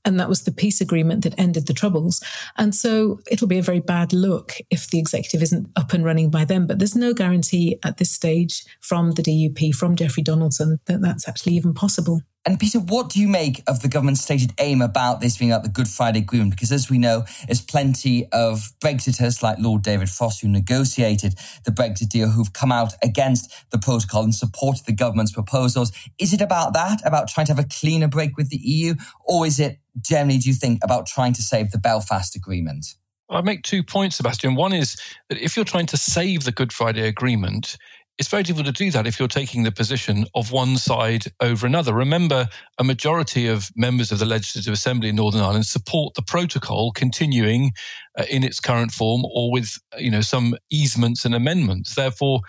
And 0.04 0.18
that 0.20 0.28
was 0.28 0.42
the 0.42 0.52
peace 0.52 0.80
agreement 0.80 1.24
that 1.24 1.38
ended 1.38 1.66
the 1.66 1.74
Troubles. 1.74 2.22
And 2.56 2.74
so 2.74 3.20
it'll 3.30 3.48
be 3.48 3.58
a 3.58 3.62
very 3.62 3.80
bad 3.80 4.12
look 4.12 4.54
if 4.70 4.88
the 4.88 4.98
executive 4.98 5.42
isn't 5.42 5.68
up 5.76 5.92
and 5.92 6.04
running 6.04 6.30
by 6.30 6.44
then. 6.44 6.66
But 6.66 6.78
there's 6.78 6.96
no 6.96 7.12
guarantee 7.12 7.78
at 7.84 7.98
this 7.98 8.10
stage 8.10 8.64
from 8.80 9.12
the 9.12 9.22
DUP, 9.22 9.74
from 9.74 9.96
Jeffrey 9.96 10.22
Donaldson, 10.22 10.78
that 10.86 11.02
that's 11.02 11.28
actually 11.28 11.54
even 11.54 11.74
possible. 11.74 12.22
And 12.46 12.60
Peter, 12.60 12.78
what 12.78 13.10
do 13.10 13.20
you 13.20 13.26
make 13.26 13.60
of 13.66 13.82
the 13.82 13.88
government's 13.88 14.22
stated 14.22 14.52
aim 14.60 14.80
about 14.80 15.20
this 15.20 15.36
being 15.36 15.50
like 15.50 15.64
the 15.64 15.68
Good 15.68 15.88
Friday 15.88 16.20
Agreement? 16.20 16.52
Because 16.52 16.70
as 16.70 16.88
we 16.88 16.96
know, 16.96 17.24
there's 17.46 17.60
plenty 17.60 18.28
of 18.30 18.72
Brexiters 18.80 19.42
like 19.42 19.58
Lord 19.58 19.82
David 19.82 20.08
Frost 20.08 20.42
who 20.42 20.48
negotiated 20.48 21.34
the 21.64 21.72
Brexit 21.72 22.08
deal 22.08 22.28
who've 22.28 22.52
come 22.52 22.70
out 22.70 22.92
against 23.02 23.52
the 23.72 23.78
protocol 23.78 24.22
and 24.22 24.32
supported 24.32 24.86
the 24.86 24.92
government's 24.92 25.32
proposals. 25.32 25.90
Is 26.20 26.32
it 26.32 26.40
about 26.40 26.72
that, 26.74 27.04
about 27.04 27.26
trying 27.26 27.46
to 27.46 27.54
have 27.54 27.64
a 27.64 27.68
cleaner 27.68 28.06
break 28.06 28.36
with 28.36 28.50
the 28.50 28.58
EU? 28.58 28.94
Or 29.24 29.44
is 29.44 29.58
it 29.58 29.80
generally, 30.00 30.38
do 30.38 30.48
you 30.48 30.54
think, 30.54 30.78
about 30.84 31.06
trying 31.06 31.32
to 31.32 31.42
save 31.42 31.72
the 31.72 31.78
Belfast 31.78 32.36
Agreement? 32.36 32.86
I 33.28 33.40
make 33.40 33.64
two 33.64 33.82
points, 33.82 34.16
Sebastian. 34.16 34.54
One 34.54 34.72
is 34.72 34.96
that 35.30 35.38
if 35.38 35.56
you're 35.56 35.64
trying 35.64 35.86
to 35.86 35.96
save 35.96 36.44
the 36.44 36.52
Good 36.52 36.72
Friday 36.72 37.08
Agreement, 37.08 37.76
it's 38.18 38.28
very 38.28 38.42
difficult 38.42 38.74
to 38.74 38.84
do 38.84 38.90
that 38.90 39.06
if 39.06 39.18
you're 39.18 39.28
taking 39.28 39.62
the 39.62 39.72
position 39.72 40.26
of 40.34 40.50
one 40.50 40.76
side 40.78 41.26
over 41.40 41.66
another. 41.66 41.92
Remember, 41.92 42.48
a 42.78 42.84
majority 42.84 43.46
of 43.46 43.70
members 43.76 44.10
of 44.10 44.18
the 44.18 44.24
Legislative 44.24 44.72
Assembly 44.72 45.10
in 45.10 45.16
Northern 45.16 45.42
Ireland 45.42 45.66
support 45.66 46.14
the 46.14 46.22
protocol 46.22 46.92
continuing 46.92 47.72
uh, 48.18 48.24
in 48.30 48.42
its 48.42 48.58
current 48.58 48.90
form 48.90 49.24
or 49.26 49.52
with 49.52 49.78
you 49.98 50.10
know 50.10 50.22
some 50.22 50.54
easements 50.70 51.24
and 51.26 51.34
amendments. 51.34 51.94
Therefore, 51.94 52.40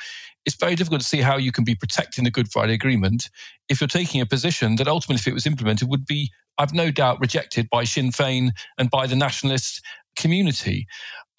it's 0.46 0.56
very 0.56 0.76
difficult 0.76 1.02
to 1.02 1.08
see 1.08 1.20
how 1.20 1.36
you 1.36 1.52
can 1.52 1.66
be 1.66 1.76
protecting 1.76 2.24
the 2.24 2.32
Good 2.32 2.50
Friday 2.50 2.74
Agreement 2.74 3.30
if 3.68 3.82
you're 3.82 3.90
taking 3.90 4.22
a 4.22 4.26
position 4.26 4.78
that 4.78 4.88
ultimately, 4.88 5.20
if 5.20 5.28
it 5.28 5.34
was 5.34 5.46
implemented, 5.46 5.90
would 5.90 6.06
be, 6.06 6.32
I've 6.58 6.74
no 6.74 6.92
doubt, 6.92 7.20
rejected 7.20 7.70
by 7.70 7.84
Sinn 7.84 8.12
Féin 8.12 8.52
and 8.78 8.90
by 8.90 9.08
the 9.08 9.18
nationalist 9.18 9.82
community. 10.18 10.88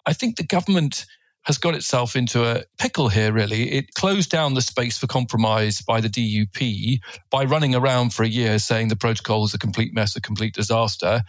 I 0.05 0.13
think 0.13 0.37
the 0.37 0.43
government 0.43 1.07
has 1.49 1.57
got 1.57 1.73
itself 1.73 2.15
into 2.15 2.45
a 2.45 2.63
pickle 2.77 3.09
here, 3.09 3.33
really. 3.33 3.71
It 3.71 3.95
closed 3.95 4.29
down 4.29 4.53
the 4.53 4.61
space 4.61 4.99
for 4.99 5.07
compromise 5.07 5.81
by 5.81 5.99
the 5.99 6.07
DUP 6.07 6.99
by 7.31 7.43
running 7.43 7.73
around 7.73 8.13
for 8.13 8.21
a 8.21 8.27
year 8.27 8.59
saying 8.59 8.89
the 8.89 8.95
protocol 8.95 9.43
is 9.45 9.55
a 9.55 9.57
complete 9.57 9.91
mess, 9.91 10.15
a 10.15 10.21
complete 10.21 10.53
disaster. 10.53 11.23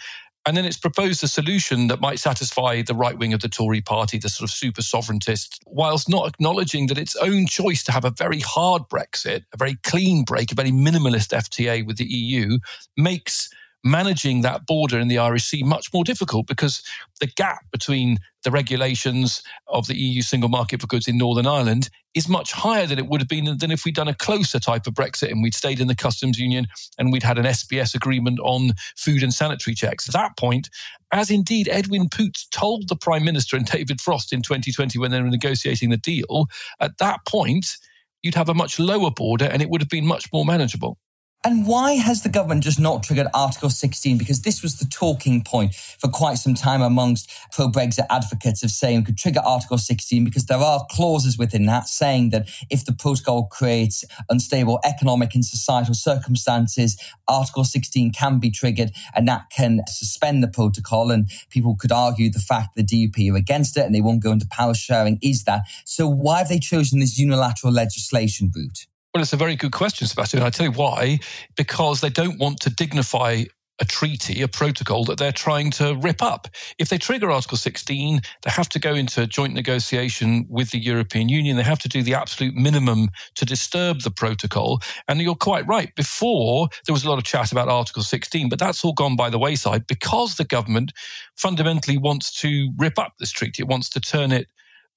And 0.44 0.58
then 0.58 0.66
it's 0.66 0.76
proposed 0.76 1.24
a 1.24 1.28
solution 1.28 1.86
that 1.86 2.02
might 2.02 2.18
satisfy 2.18 2.82
the 2.82 2.94
right 2.94 3.16
wing 3.16 3.32
of 3.32 3.40
the 3.40 3.48
Tory 3.48 3.80
party, 3.80 4.18
the 4.18 4.28
sort 4.28 4.50
of 4.50 4.54
super 4.54 4.82
sovereigntist, 4.82 5.58
whilst 5.64 6.06
not 6.06 6.28
acknowledging 6.28 6.88
that 6.88 6.98
its 6.98 7.16
own 7.16 7.46
choice 7.46 7.82
to 7.84 7.92
have 7.92 8.04
a 8.04 8.10
very 8.10 8.40
hard 8.40 8.82
Brexit, 8.92 9.44
a 9.54 9.56
very 9.56 9.76
clean 9.84 10.24
break, 10.24 10.52
a 10.52 10.54
very 10.54 10.70
minimalist 10.70 11.32
FTA 11.32 11.86
with 11.86 11.96
the 11.96 12.04
EU 12.04 12.58
makes 12.98 13.48
managing 13.84 14.42
that 14.42 14.66
border 14.66 14.98
in 14.98 15.08
the 15.08 15.18
Irish 15.18 15.44
Sea 15.44 15.62
much 15.62 15.92
more 15.92 16.04
difficult 16.04 16.46
because 16.46 16.82
the 17.20 17.26
gap 17.26 17.64
between 17.72 18.18
the 18.42 18.50
regulations 18.50 19.42
of 19.68 19.86
the 19.86 19.96
EU 19.96 20.22
single 20.22 20.48
market 20.48 20.80
for 20.80 20.86
goods 20.86 21.08
in 21.08 21.18
Northern 21.18 21.46
Ireland 21.46 21.90
is 22.14 22.28
much 22.28 22.52
higher 22.52 22.86
than 22.86 22.98
it 22.98 23.06
would 23.06 23.20
have 23.20 23.28
been 23.28 23.56
than 23.58 23.70
if 23.70 23.84
we'd 23.84 23.94
done 23.94 24.08
a 24.08 24.14
closer 24.14 24.58
type 24.58 24.86
of 24.86 24.94
Brexit 24.94 25.30
and 25.30 25.42
we'd 25.42 25.54
stayed 25.54 25.80
in 25.80 25.88
the 25.88 25.94
customs 25.94 26.38
union 26.38 26.66
and 26.98 27.12
we'd 27.12 27.22
had 27.22 27.38
an 27.38 27.44
SPS 27.44 27.94
agreement 27.94 28.40
on 28.40 28.72
food 28.96 29.22
and 29.22 29.32
sanitary 29.32 29.74
checks. 29.74 30.08
At 30.08 30.14
that 30.14 30.36
point, 30.36 30.68
as 31.12 31.30
indeed 31.30 31.68
Edwin 31.70 32.08
Poots 32.08 32.46
told 32.50 32.88
the 32.88 32.96
Prime 32.96 33.24
Minister 33.24 33.56
and 33.56 33.66
David 33.66 34.00
Frost 34.00 34.32
in 34.32 34.42
2020 34.42 34.98
when 34.98 35.10
they 35.10 35.20
were 35.20 35.30
negotiating 35.30 35.90
the 35.90 35.96
deal, 35.96 36.46
at 36.80 36.98
that 36.98 37.20
point, 37.26 37.76
you'd 38.22 38.34
have 38.34 38.48
a 38.48 38.54
much 38.54 38.78
lower 38.78 39.10
border 39.10 39.46
and 39.46 39.62
it 39.62 39.70
would 39.70 39.80
have 39.80 39.88
been 39.88 40.06
much 40.06 40.26
more 40.32 40.44
manageable. 40.44 40.98
And 41.42 41.66
why 41.66 41.92
has 41.92 42.20
the 42.22 42.28
government 42.28 42.64
just 42.64 42.78
not 42.78 43.02
triggered 43.02 43.28
Article 43.32 43.70
16? 43.70 44.18
Because 44.18 44.42
this 44.42 44.62
was 44.62 44.76
the 44.76 44.84
talking 44.84 45.42
point 45.42 45.74
for 45.74 46.08
quite 46.08 46.36
some 46.36 46.52
time 46.52 46.82
amongst 46.82 47.30
pro 47.50 47.68
Brexit 47.68 48.04
advocates 48.10 48.62
of 48.62 48.70
saying 48.70 48.98
we 48.98 49.04
could 49.06 49.16
trigger 49.16 49.40
Article 49.40 49.78
16 49.78 50.22
because 50.22 50.44
there 50.44 50.58
are 50.58 50.84
clauses 50.90 51.38
within 51.38 51.64
that 51.64 51.88
saying 51.88 52.28
that 52.30 52.46
if 52.68 52.84
the 52.84 52.92
protocol 52.92 53.46
creates 53.46 54.04
unstable 54.28 54.80
economic 54.84 55.34
and 55.34 55.42
societal 55.42 55.94
circumstances, 55.94 57.02
Article 57.26 57.64
16 57.64 58.12
can 58.12 58.38
be 58.38 58.50
triggered 58.50 58.90
and 59.14 59.26
that 59.26 59.46
can 59.48 59.80
suspend 59.88 60.42
the 60.42 60.48
protocol. 60.48 61.10
And 61.10 61.30
people 61.48 61.74
could 61.74 61.90
argue 61.90 62.30
the 62.30 62.38
fact 62.38 62.74
that 62.76 62.86
the 62.86 63.08
DUP 63.08 63.32
are 63.32 63.36
against 63.36 63.78
it 63.78 63.86
and 63.86 63.94
they 63.94 64.02
won't 64.02 64.22
go 64.22 64.32
into 64.32 64.46
power 64.46 64.74
sharing 64.74 65.18
is 65.22 65.44
that. 65.44 65.62
So 65.86 66.06
why 66.06 66.40
have 66.40 66.50
they 66.50 66.58
chosen 66.58 67.00
this 67.00 67.18
unilateral 67.18 67.72
legislation 67.72 68.52
route? 68.54 68.89
Well, 69.12 69.22
it's 69.22 69.32
a 69.32 69.36
very 69.36 69.56
good 69.56 69.72
question, 69.72 70.06
Sebastian. 70.06 70.42
I 70.42 70.50
tell 70.50 70.66
you 70.66 70.72
why. 70.72 71.18
Because 71.56 72.00
they 72.00 72.10
don't 72.10 72.38
want 72.38 72.60
to 72.60 72.70
dignify 72.70 73.44
a 73.80 73.84
treaty, 73.86 74.42
a 74.42 74.48
protocol 74.48 75.04
that 75.06 75.18
they're 75.18 75.32
trying 75.32 75.70
to 75.72 75.96
rip 76.02 76.22
up. 76.22 76.46
If 76.78 76.90
they 76.90 76.98
trigger 76.98 77.30
Article 77.30 77.56
16, 77.56 78.20
they 78.42 78.50
have 78.50 78.68
to 78.68 78.78
go 78.78 78.94
into 78.94 79.26
joint 79.26 79.54
negotiation 79.54 80.46
with 80.48 80.70
the 80.70 80.78
European 80.78 81.28
Union. 81.28 81.56
They 81.56 81.62
have 81.64 81.78
to 81.80 81.88
do 81.88 82.02
the 82.02 82.14
absolute 82.14 82.54
minimum 82.54 83.08
to 83.36 83.44
disturb 83.46 84.02
the 84.02 84.10
protocol. 84.10 84.80
And 85.08 85.20
you're 85.20 85.34
quite 85.34 85.66
right. 85.66 85.92
Before, 85.96 86.68
there 86.86 86.92
was 86.92 87.04
a 87.04 87.08
lot 87.08 87.18
of 87.18 87.24
chat 87.24 87.50
about 87.50 87.68
Article 87.68 88.02
16, 88.02 88.48
but 88.50 88.60
that's 88.60 88.84
all 88.84 88.92
gone 88.92 89.16
by 89.16 89.30
the 89.30 89.38
wayside 89.38 89.86
because 89.88 90.36
the 90.36 90.44
government 90.44 90.92
fundamentally 91.36 91.98
wants 91.98 92.32
to 92.42 92.70
rip 92.78 92.98
up 92.98 93.14
this 93.18 93.32
treaty. 93.32 93.62
It 93.62 93.68
wants 93.68 93.88
to 93.90 94.00
turn 94.00 94.30
it 94.30 94.46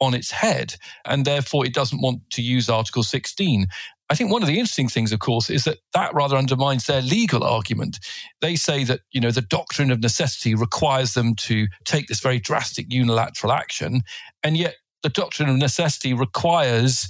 on 0.01 0.13
its 0.13 0.31
head, 0.31 0.75
and 1.05 1.23
therefore 1.23 1.65
it 1.65 1.73
doesn't 1.73 2.01
want 2.01 2.19
to 2.31 2.41
use 2.41 2.69
Article 2.69 3.03
16. 3.03 3.65
I 4.13 4.15
think 4.15 4.29
one 4.29 4.43
of 4.43 4.47
the 4.47 4.59
interesting 4.59 4.87
things, 4.87 5.11
of 5.11 5.21
course, 5.21 5.49
is 5.49 5.63
that 5.63 5.79
that 5.95 6.13
rather 6.13 6.37
undermines 6.37 6.85
their 6.85 7.01
legal 7.01 7.43
argument. 7.43 7.97
They 8.41 8.55
say 8.55 8.83
that, 8.83 8.99
you 9.11 9.19
know, 9.19 9.31
the 9.31 9.41
doctrine 9.41 9.89
of 9.89 10.01
necessity 10.01 10.53
requires 10.53 11.15
them 11.15 11.33
to 11.37 11.65
take 11.85 12.05
this 12.05 12.19
very 12.19 12.37
drastic 12.37 12.93
unilateral 12.93 13.51
action. 13.51 14.03
And 14.43 14.55
yet 14.55 14.75
the 15.01 15.09
doctrine 15.09 15.49
of 15.49 15.55
necessity 15.55 16.13
requires 16.13 17.07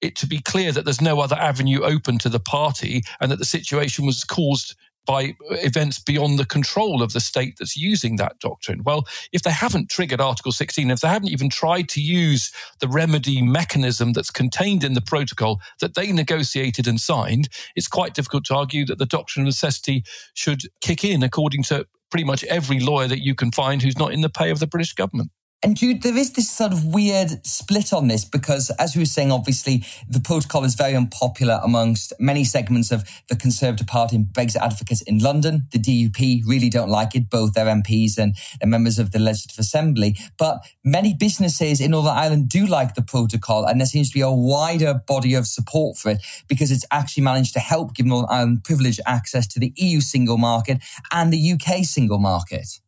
it 0.00 0.14
to 0.14 0.28
be 0.28 0.38
clear 0.38 0.70
that 0.70 0.84
there's 0.84 1.00
no 1.00 1.18
other 1.18 1.34
avenue 1.34 1.82
open 1.82 2.18
to 2.18 2.28
the 2.28 2.38
party 2.38 3.02
and 3.20 3.32
that 3.32 3.40
the 3.40 3.44
situation 3.44 4.06
was 4.06 4.22
caused 4.22 4.76
by 5.06 5.34
events 5.50 5.98
beyond 5.98 6.38
the 6.38 6.46
control 6.46 7.02
of 7.02 7.12
the 7.12 7.20
state 7.20 7.56
that's 7.58 7.76
using 7.76 8.16
that 8.16 8.38
doctrine. 8.40 8.82
Well, 8.84 9.06
if 9.32 9.42
they 9.42 9.50
haven't 9.50 9.90
triggered 9.90 10.20
Article 10.20 10.52
16, 10.52 10.90
if 10.90 11.00
they 11.00 11.08
haven't 11.08 11.28
even 11.28 11.50
tried 11.50 11.88
to 11.90 12.00
use 12.00 12.52
the 12.80 12.88
remedy 12.88 13.42
mechanism 13.42 14.12
that's 14.12 14.30
contained 14.30 14.84
in 14.84 14.94
the 14.94 15.00
protocol 15.00 15.60
that 15.80 15.94
they 15.94 16.10
negotiated 16.12 16.86
and 16.86 17.00
signed, 17.00 17.48
it's 17.76 17.88
quite 17.88 18.14
difficult 18.14 18.44
to 18.46 18.54
argue 18.54 18.84
that 18.86 18.98
the 18.98 19.06
doctrine 19.06 19.44
of 19.44 19.48
necessity 19.48 20.04
should 20.34 20.62
kick 20.80 21.04
in 21.04 21.22
according 21.22 21.62
to 21.64 21.86
pretty 22.10 22.24
much 22.24 22.44
every 22.44 22.80
lawyer 22.80 23.08
that 23.08 23.24
you 23.24 23.34
can 23.34 23.50
find 23.50 23.82
who's 23.82 23.98
not 23.98 24.12
in 24.12 24.20
the 24.20 24.28
pay 24.28 24.50
of 24.50 24.60
the 24.60 24.66
British 24.66 24.92
government. 24.92 25.30
And 25.64 25.78
Jude, 25.78 26.02
there 26.02 26.14
is 26.14 26.32
this 26.32 26.50
sort 26.50 26.74
of 26.74 26.84
weird 26.84 27.46
split 27.46 27.94
on 27.94 28.08
this 28.08 28.22
because, 28.26 28.68
as 28.78 28.94
we 28.94 29.00
were 29.00 29.06
saying, 29.06 29.32
obviously 29.32 29.82
the 30.06 30.20
protocol 30.20 30.62
is 30.62 30.74
very 30.74 30.94
unpopular 30.94 31.58
amongst 31.64 32.12
many 32.20 32.44
segments 32.44 32.92
of 32.92 33.02
the 33.30 33.34
Conservative 33.34 33.86
Party 33.86 34.16
and 34.16 34.26
Brexit 34.26 34.60
advocates 34.60 35.00
in 35.00 35.20
London. 35.20 35.66
The 35.72 35.78
DUP 35.78 36.42
really 36.46 36.68
don't 36.68 36.90
like 36.90 37.14
it, 37.14 37.30
both 37.30 37.54
their 37.54 37.64
MPs 37.64 38.18
and 38.18 38.36
their 38.60 38.68
members 38.68 38.98
of 38.98 39.12
the 39.12 39.18
Legislative 39.18 39.58
Assembly. 39.58 40.18
But 40.36 40.58
many 40.84 41.14
businesses 41.14 41.80
in 41.80 41.92
Northern 41.92 42.14
Ireland 42.14 42.50
do 42.50 42.66
like 42.66 42.94
the 42.94 43.00
protocol, 43.00 43.64
and 43.64 43.80
there 43.80 43.86
seems 43.86 44.10
to 44.10 44.14
be 44.14 44.20
a 44.20 44.30
wider 44.30 45.00
body 45.06 45.32
of 45.32 45.46
support 45.46 45.96
for 45.96 46.10
it 46.10 46.18
because 46.46 46.70
it's 46.70 46.84
actually 46.90 47.22
managed 47.22 47.54
to 47.54 47.60
help 47.60 47.94
give 47.94 48.04
Northern 48.04 48.28
Ireland 48.28 48.64
privileged 48.64 49.00
access 49.06 49.46
to 49.46 49.58
the 49.58 49.72
EU 49.76 50.02
single 50.02 50.36
market 50.36 50.82
and 51.10 51.32
the 51.32 51.52
UK 51.52 51.84
single 51.84 52.18
market. 52.18 52.80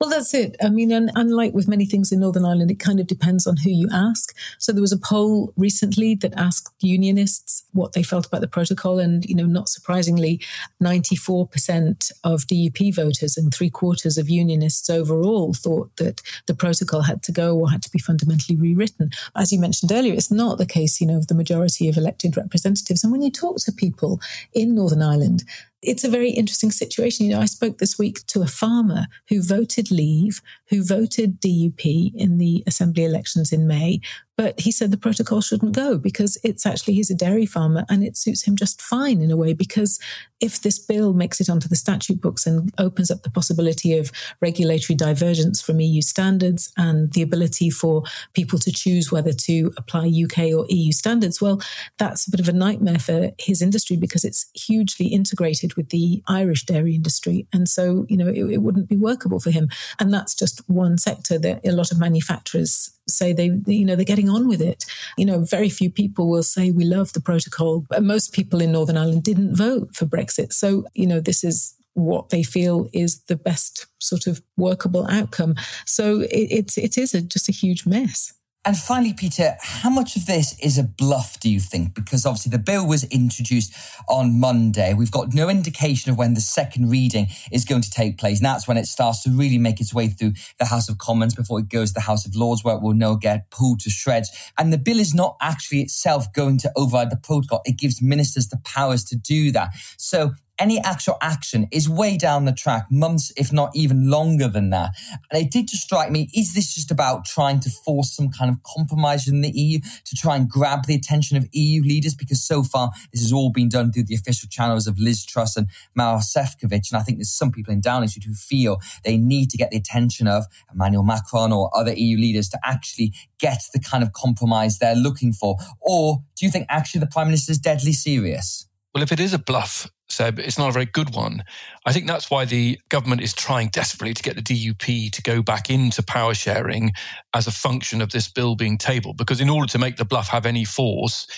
Well, 0.00 0.10
that's 0.10 0.32
it. 0.32 0.54
I 0.62 0.68
mean, 0.68 0.92
and 0.92 1.10
unlike 1.16 1.54
with 1.54 1.66
many 1.66 1.84
things 1.84 2.12
in 2.12 2.20
Northern 2.20 2.44
Ireland, 2.44 2.70
it 2.70 2.78
kind 2.78 3.00
of 3.00 3.08
depends 3.08 3.48
on 3.48 3.56
who 3.56 3.70
you 3.70 3.88
ask. 3.92 4.32
So 4.58 4.70
there 4.72 4.80
was 4.80 4.92
a 4.92 4.98
poll 4.98 5.52
recently 5.56 6.14
that 6.16 6.32
asked 6.36 6.72
unionists 6.80 7.64
what 7.72 7.94
they 7.94 8.04
felt 8.04 8.26
about 8.26 8.40
the 8.40 8.46
protocol. 8.46 9.00
And, 9.00 9.24
you 9.24 9.34
know, 9.34 9.46
not 9.46 9.68
surprisingly, 9.68 10.40
94% 10.80 12.12
of 12.22 12.42
DUP 12.42 12.94
voters 12.94 13.36
and 13.36 13.52
three 13.52 13.70
quarters 13.70 14.16
of 14.18 14.30
unionists 14.30 14.88
overall 14.88 15.52
thought 15.52 15.96
that 15.96 16.22
the 16.46 16.54
protocol 16.54 17.02
had 17.02 17.24
to 17.24 17.32
go 17.32 17.58
or 17.58 17.68
had 17.68 17.82
to 17.82 17.90
be 17.90 17.98
fundamentally 17.98 18.56
rewritten. 18.56 19.10
As 19.34 19.50
you 19.50 19.58
mentioned 19.58 19.90
earlier, 19.90 20.14
it's 20.14 20.30
not 20.30 20.58
the 20.58 20.66
case, 20.66 21.00
you 21.00 21.08
know, 21.08 21.16
of 21.16 21.26
the 21.26 21.34
majority 21.34 21.88
of 21.88 21.96
elected 21.96 22.36
representatives. 22.36 23.02
And 23.02 23.10
when 23.10 23.22
you 23.22 23.32
talk 23.32 23.56
to 23.64 23.72
people 23.72 24.20
in 24.54 24.76
Northern 24.76 25.02
Ireland, 25.02 25.42
it's 25.82 26.04
a 26.04 26.10
very 26.10 26.30
interesting 26.30 26.70
situation. 26.70 27.26
You 27.26 27.32
know, 27.32 27.40
I 27.40 27.46
spoke 27.46 27.78
this 27.78 27.98
week 27.98 28.26
to 28.28 28.42
a 28.42 28.46
farmer 28.46 29.06
who 29.28 29.42
voted 29.42 29.90
leave, 29.90 30.42
who 30.70 30.84
voted 30.84 31.40
DUP 31.40 32.12
in 32.14 32.38
the 32.38 32.64
assembly 32.66 33.04
elections 33.04 33.52
in 33.52 33.66
May, 33.66 34.00
but 34.38 34.60
he 34.60 34.70
said 34.70 34.92
the 34.92 34.96
protocol 34.96 35.40
shouldn't 35.40 35.74
go 35.74 35.98
because 35.98 36.38
it's 36.44 36.64
actually, 36.64 36.94
he's 36.94 37.10
a 37.10 37.14
dairy 37.14 37.44
farmer 37.44 37.84
and 37.88 38.04
it 38.04 38.16
suits 38.16 38.44
him 38.44 38.54
just 38.54 38.80
fine 38.80 39.20
in 39.20 39.32
a 39.32 39.36
way. 39.36 39.52
Because 39.52 39.98
if 40.40 40.62
this 40.62 40.78
bill 40.78 41.12
makes 41.12 41.40
it 41.40 41.50
onto 41.50 41.66
the 41.66 41.74
statute 41.74 42.20
books 42.20 42.46
and 42.46 42.72
opens 42.78 43.10
up 43.10 43.24
the 43.24 43.30
possibility 43.30 43.98
of 43.98 44.12
regulatory 44.40 44.96
divergence 44.96 45.60
from 45.60 45.80
EU 45.80 46.00
standards 46.00 46.72
and 46.76 47.12
the 47.14 47.22
ability 47.22 47.68
for 47.68 48.04
people 48.32 48.60
to 48.60 48.70
choose 48.70 49.10
whether 49.10 49.32
to 49.32 49.72
apply 49.76 50.06
UK 50.06 50.52
or 50.56 50.64
EU 50.68 50.92
standards, 50.92 51.40
well, 51.40 51.60
that's 51.98 52.28
a 52.28 52.30
bit 52.30 52.38
of 52.38 52.48
a 52.48 52.52
nightmare 52.52 53.00
for 53.00 53.32
his 53.38 53.60
industry 53.60 53.96
because 53.96 54.24
it's 54.24 54.48
hugely 54.54 55.08
integrated 55.08 55.74
with 55.74 55.88
the 55.88 56.22
Irish 56.28 56.64
dairy 56.64 56.94
industry. 56.94 57.48
And 57.52 57.68
so, 57.68 58.06
you 58.08 58.16
know, 58.16 58.28
it, 58.28 58.52
it 58.52 58.62
wouldn't 58.62 58.88
be 58.88 58.96
workable 58.96 59.40
for 59.40 59.50
him. 59.50 59.68
And 59.98 60.14
that's 60.14 60.36
just 60.36 60.62
one 60.68 60.96
sector 60.96 61.40
that 61.40 61.66
a 61.66 61.72
lot 61.72 61.90
of 61.90 61.98
manufacturers 61.98 62.92
say 63.08 63.32
they, 63.32 63.50
you 63.66 63.84
know, 63.84 63.96
they're 63.96 64.04
getting 64.04 64.27
on 64.28 64.48
with 64.48 64.60
it. 64.60 64.84
You 65.16 65.26
know, 65.26 65.40
very 65.40 65.68
few 65.68 65.90
people 65.90 66.28
will 66.28 66.42
say 66.42 66.70
we 66.70 66.84
love 66.84 67.12
the 67.12 67.20
protocol. 67.20 67.86
Most 68.00 68.32
people 68.32 68.60
in 68.60 68.72
Northern 68.72 68.96
Ireland 68.96 69.24
didn't 69.24 69.56
vote 69.56 69.94
for 69.94 70.06
Brexit. 70.06 70.52
So, 70.52 70.84
you 70.94 71.06
know, 71.06 71.20
this 71.20 71.44
is 71.44 71.74
what 71.94 72.30
they 72.30 72.42
feel 72.42 72.88
is 72.92 73.20
the 73.24 73.36
best 73.36 73.86
sort 73.98 74.26
of 74.26 74.40
workable 74.56 75.06
outcome. 75.08 75.56
So 75.84 76.20
it, 76.20 76.48
it's 76.50 76.78
it 76.78 76.96
is 76.96 77.14
a, 77.14 77.20
just 77.20 77.48
a 77.48 77.52
huge 77.52 77.86
mess. 77.86 78.32
And 78.68 78.76
finally, 78.76 79.14
Peter, 79.14 79.56
how 79.62 79.88
much 79.88 80.14
of 80.14 80.26
this 80.26 80.54
is 80.58 80.76
a 80.76 80.82
bluff, 80.82 81.40
do 81.40 81.48
you 81.48 81.58
think? 81.58 81.94
Because 81.94 82.26
obviously 82.26 82.50
the 82.50 82.58
bill 82.58 82.86
was 82.86 83.02
introduced 83.04 83.72
on 84.10 84.38
Monday. 84.38 84.92
We've 84.92 85.10
got 85.10 85.32
no 85.32 85.48
indication 85.48 86.12
of 86.12 86.18
when 86.18 86.34
the 86.34 86.42
second 86.42 86.90
reading 86.90 87.28
is 87.50 87.64
going 87.64 87.80
to 87.80 87.90
take 87.90 88.18
place. 88.18 88.40
And 88.40 88.44
that's 88.44 88.68
when 88.68 88.76
it 88.76 88.84
starts 88.84 89.22
to 89.22 89.30
really 89.30 89.56
make 89.56 89.80
its 89.80 89.94
way 89.94 90.08
through 90.08 90.34
the 90.58 90.66
House 90.66 90.90
of 90.90 90.98
Commons 90.98 91.34
before 91.34 91.60
it 91.60 91.70
goes 91.70 91.92
to 91.92 91.94
the 91.94 92.00
House 92.02 92.26
of 92.26 92.36
Lords, 92.36 92.62
where 92.62 92.76
it 92.76 92.82
will 92.82 92.92
now 92.92 93.14
get 93.14 93.50
pulled 93.50 93.80
to 93.80 93.88
shreds. 93.88 94.30
And 94.58 94.70
the 94.70 94.76
bill 94.76 94.98
is 94.98 95.14
not 95.14 95.38
actually 95.40 95.80
itself 95.80 96.30
going 96.34 96.58
to 96.58 96.70
override 96.76 97.08
the 97.08 97.16
protocol. 97.16 97.62
It 97.64 97.78
gives 97.78 98.02
ministers 98.02 98.48
the 98.48 98.60
powers 98.66 99.02
to 99.04 99.16
do 99.16 99.50
that. 99.52 99.70
So 99.96 100.32
any 100.58 100.80
actual 100.80 101.16
action 101.20 101.66
is 101.70 101.88
way 101.88 102.16
down 102.16 102.44
the 102.44 102.52
track, 102.52 102.86
months, 102.90 103.32
if 103.36 103.52
not 103.52 103.70
even 103.74 104.10
longer 104.10 104.48
than 104.48 104.70
that. 104.70 104.90
And 105.30 105.42
it 105.42 105.50
did 105.50 105.68
just 105.68 105.82
strike 105.82 106.10
me, 106.10 106.28
is 106.34 106.54
this 106.54 106.74
just 106.74 106.90
about 106.90 107.24
trying 107.24 107.60
to 107.60 107.70
force 107.70 108.14
some 108.14 108.30
kind 108.30 108.50
of 108.50 108.62
compromise 108.62 109.28
in 109.28 109.40
the 109.40 109.50
EU 109.50 109.80
to 109.80 110.16
try 110.16 110.36
and 110.36 110.48
grab 110.48 110.86
the 110.86 110.94
attention 110.94 111.36
of 111.36 111.46
EU 111.52 111.82
leaders? 111.82 112.14
Because 112.14 112.44
so 112.44 112.62
far, 112.62 112.90
this 113.12 113.22
has 113.22 113.32
all 113.32 113.50
been 113.50 113.68
done 113.68 113.92
through 113.92 114.04
the 114.04 114.14
official 114.14 114.48
channels 114.50 114.86
of 114.86 114.98
Liz 114.98 115.24
Truss 115.24 115.56
and 115.56 115.68
Maros 115.94 116.32
Sefcovic. 116.32 116.90
And 116.90 116.98
I 116.98 117.02
think 117.02 117.18
there's 117.18 117.30
some 117.30 117.52
people 117.52 117.72
in 117.72 117.80
Downing 117.80 118.08
Street 118.08 118.24
who 118.24 118.34
feel 118.34 118.80
they 119.04 119.16
need 119.16 119.50
to 119.50 119.56
get 119.56 119.70
the 119.70 119.76
attention 119.76 120.26
of 120.26 120.44
Emmanuel 120.72 121.02
Macron 121.02 121.52
or 121.52 121.70
other 121.76 121.92
EU 121.94 122.16
leaders 122.16 122.48
to 122.50 122.58
actually 122.64 123.12
get 123.38 123.62
the 123.72 123.80
kind 123.80 124.02
of 124.02 124.12
compromise 124.12 124.78
they're 124.78 124.94
looking 124.94 125.32
for? 125.32 125.56
Or 125.80 126.22
do 126.36 126.46
you 126.46 126.50
think 126.50 126.66
actually 126.68 127.00
the 127.00 127.06
Prime 127.06 127.28
Minister 127.28 127.52
is 127.52 127.58
deadly 127.58 127.92
serious? 127.92 128.67
Well, 128.94 129.04
if 129.04 129.12
it 129.12 129.20
is 129.20 129.34
a 129.34 129.38
bluff, 129.38 129.88
Seb, 130.08 130.40
it's 130.40 130.58
not 130.58 130.70
a 130.70 130.72
very 130.72 130.86
good 130.86 131.14
one. 131.14 131.44
I 131.86 131.92
think 131.92 132.08
that's 132.08 132.30
why 132.30 132.44
the 132.44 132.80
government 132.88 133.20
is 133.22 133.32
trying 133.32 133.68
desperately 133.68 134.14
to 134.14 134.22
get 134.22 134.34
the 134.34 134.42
DUP 134.42 135.12
to 135.12 135.22
go 135.22 135.42
back 135.42 135.70
into 135.70 136.02
power 136.02 136.34
sharing 136.34 136.92
as 137.34 137.46
a 137.46 137.52
function 137.52 138.02
of 138.02 138.10
this 138.10 138.28
bill 138.28 138.56
being 138.56 138.78
tabled. 138.78 139.16
Because 139.16 139.40
in 139.40 139.48
order 139.48 139.68
to 139.68 139.78
make 139.78 139.96
the 139.96 140.04
bluff 140.04 140.28
have 140.28 140.46
any 140.46 140.64
force, 140.64 141.28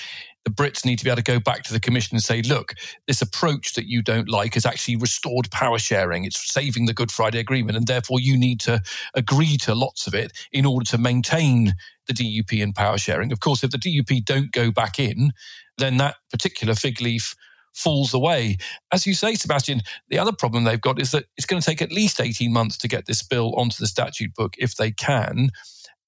the 0.45 0.51
Brits 0.51 0.85
need 0.85 0.99
to 0.99 1.05
be 1.05 1.11
able 1.11 1.23
to 1.23 1.23
go 1.23 1.39
back 1.39 1.63
to 1.65 1.73
the 1.73 1.81
Commission 1.81 2.17
and 2.17 2.23
say, 2.23 2.43
look, 2.43 2.75
this 3.07 3.21
approach 3.21 3.75
that 3.75 3.87
you 3.87 4.03
don't 4.03 4.29
like 4.29 4.55
has 4.55 4.65
actually 4.67 4.97
restored 4.97 5.51
power 5.51 5.79
sharing. 5.79 6.25
It's 6.25 6.53
saving 6.53 6.87
the 6.87 6.95
Good 6.95 7.13
Friday 7.13 7.39
Agreement. 7.39 7.77
And 7.77 7.87
therefore, 7.87 8.21
you 8.21 8.39
need 8.39 8.61
to 8.61 8.81
agree 9.15 9.57
to 9.59 9.75
lots 9.75 10.07
of 10.07 10.15
it 10.15 10.33
in 10.53 10.65
order 10.65 10.85
to 10.87 10.99
maintain 10.99 11.75
the 12.07 12.15
DUP 12.15 12.63
and 12.63 12.75
power 12.75 12.99
sharing. 12.99 13.33
Of 13.33 13.41
course, 13.41 13.63
if 13.63 13.71
the 13.71 13.79
DUP 13.79 14.25
don't 14.25 14.53
go 14.53 14.71
back 14.71 14.99
in, 14.99 15.33
then 15.79 15.99
that 15.99 16.17
particular 16.31 16.75
fig 16.75 17.01
leaf 17.01 17.35
falls 17.75 18.15
away. 18.15 18.57
As 18.93 19.07
you 19.07 19.15
say, 19.15 19.35
Sebastian, 19.35 19.83
the 20.09 20.19
other 20.19 20.33
problem 20.33 20.65
they've 20.65 20.81
got 20.81 21.01
is 21.01 21.13
that 21.13 21.27
it's 21.37 21.47
going 21.47 21.61
to 21.61 21.67
take 21.67 21.83
at 21.83 21.93
least 21.93 22.21
18 22.21 22.53
months 22.53 22.77
to 22.79 22.89
get 22.89 23.07
this 23.07 23.23
bill 23.23 23.55
onto 23.57 23.77
the 23.79 23.87
statute 23.87 24.35
book 24.35 24.55
if 24.59 24.77
they 24.77 24.91
can. 24.91 25.51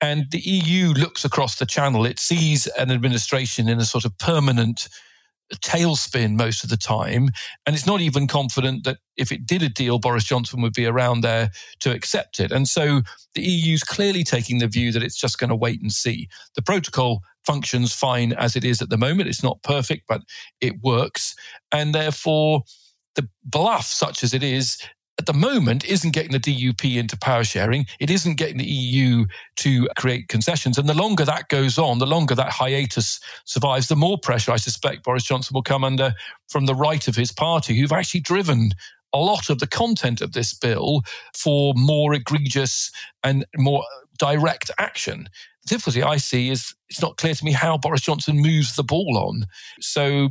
And 0.02 0.30
the 0.32 0.40
EU 0.40 0.88
looks 0.88 1.24
across 1.24 1.56
the 1.58 1.66
channel. 1.66 2.04
It 2.04 2.18
sees 2.18 2.66
an 2.78 2.90
administration 2.90 3.68
in 3.68 3.78
a 3.78 3.84
sort 3.86 4.04
of 4.04 4.18
permanent 4.18 4.88
tailspin 5.56 6.36
most 6.36 6.64
of 6.64 6.70
the 6.70 6.76
time. 6.76 7.28
And 7.66 7.76
it's 7.76 7.86
not 7.86 8.00
even 8.00 8.26
confident 8.26 8.84
that 8.84 8.98
if 9.16 9.32
it 9.32 9.46
did 9.46 9.62
a 9.62 9.68
deal, 9.68 9.98
Boris 9.98 10.24
Johnson 10.24 10.62
would 10.62 10.72
be 10.72 10.86
around 10.86 11.20
there 11.20 11.50
to 11.80 11.92
accept 11.92 12.40
it. 12.40 12.52
And 12.52 12.68
so 12.68 13.02
the 13.34 13.42
EU's 13.42 13.82
clearly 13.84 14.24
taking 14.24 14.58
the 14.58 14.68
view 14.68 14.92
that 14.92 15.02
it's 15.02 15.18
just 15.18 15.38
going 15.38 15.50
to 15.50 15.56
wait 15.56 15.80
and 15.80 15.92
see. 15.92 16.28
The 16.56 16.62
protocol 16.62 17.20
functions 17.46 17.92
fine 17.92 18.32
as 18.34 18.56
it 18.56 18.64
is 18.64 18.82
at 18.82 18.90
the 18.90 18.98
moment. 18.98 19.28
It's 19.28 19.42
not 19.42 19.62
perfect, 19.62 20.04
but 20.08 20.22
it 20.60 20.80
works. 20.82 21.34
And 21.70 21.94
therefore, 21.94 22.62
the 23.14 23.28
bluff, 23.44 23.86
such 23.86 24.24
as 24.24 24.34
it 24.34 24.42
is, 24.42 24.78
at 25.22 25.26
the 25.26 25.38
moment 25.38 25.84
isn't 25.84 26.10
getting 26.10 26.32
the 26.32 26.40
DUP 26.40 26.96
into 26.96 27.16
power 27.16 27.44
sharing. 27.44 27.86
It 28.00 28.10
isn't 28.10 28.38
getting 28.38 28.58
the 28.58 28.64
EU 28.64 29.24
to 29.58 29.88
create 29.96 30.26
concessions. 30.26 30.78
And 30.78 30.88
the 30.88 30.94
longer 30.94 31.24
that 31.24 31.48
goes 31.48 31.78
on, 31.78 32.00
the 32.00 32.08
longer 32.08 32.34
that 32.34 32.50
hiatus 32.50 33.20
survives, 33.44 33.86
the 33.86 33.94
more 33.94 34.18
pressure 34.18 34.50
I 34.50 34.56
suspect 34.56 35.04
Boris 35.04 35.22
Johnson 35.22 35.54
will 35.54 35.62
come 35.62 35.84
under 35.84 36.12
from 36.48 36.66
the 36.66 36.74
right 36.74 37.06
of 37.06 37.14
his 37.14 37.30
party, 37.30 37.78
who've 37.78 37.92
actually 37.92 38.18
driven 38.18 38.70
a 39.12 39.18
lot 39.18 39.48
of 39.48 39.60
the 39.60 39.66
content 39.68 40.20
of 40.22 40.32
this 40.32 40.52
bill 40.54 41.02
for 41.36 41.72
more 41.76 42.14
egregious 42.14 42.90
and 43.22 43.46
more 43.56 43.84
direct 44.18 44.72
action. 44.78 45.28
The 45.66 45.76
difficulty 45.76 46.02
I 46.02 46.16
see 46.16 46.50
is 46.50 46.74
it's 46.88 47.00
not 47.00 47.16
clear 47.16 47.34
to 47.34 47.44
me 47.44 47.52
how 47.52 47.78
Boris 47.78 48.00
Johnson 48.00 48.40
moves 48.40 48.74
the 48.74 48.82
ball 48.82 49.16
on. 49.16 49.44
So, 49.80 50.30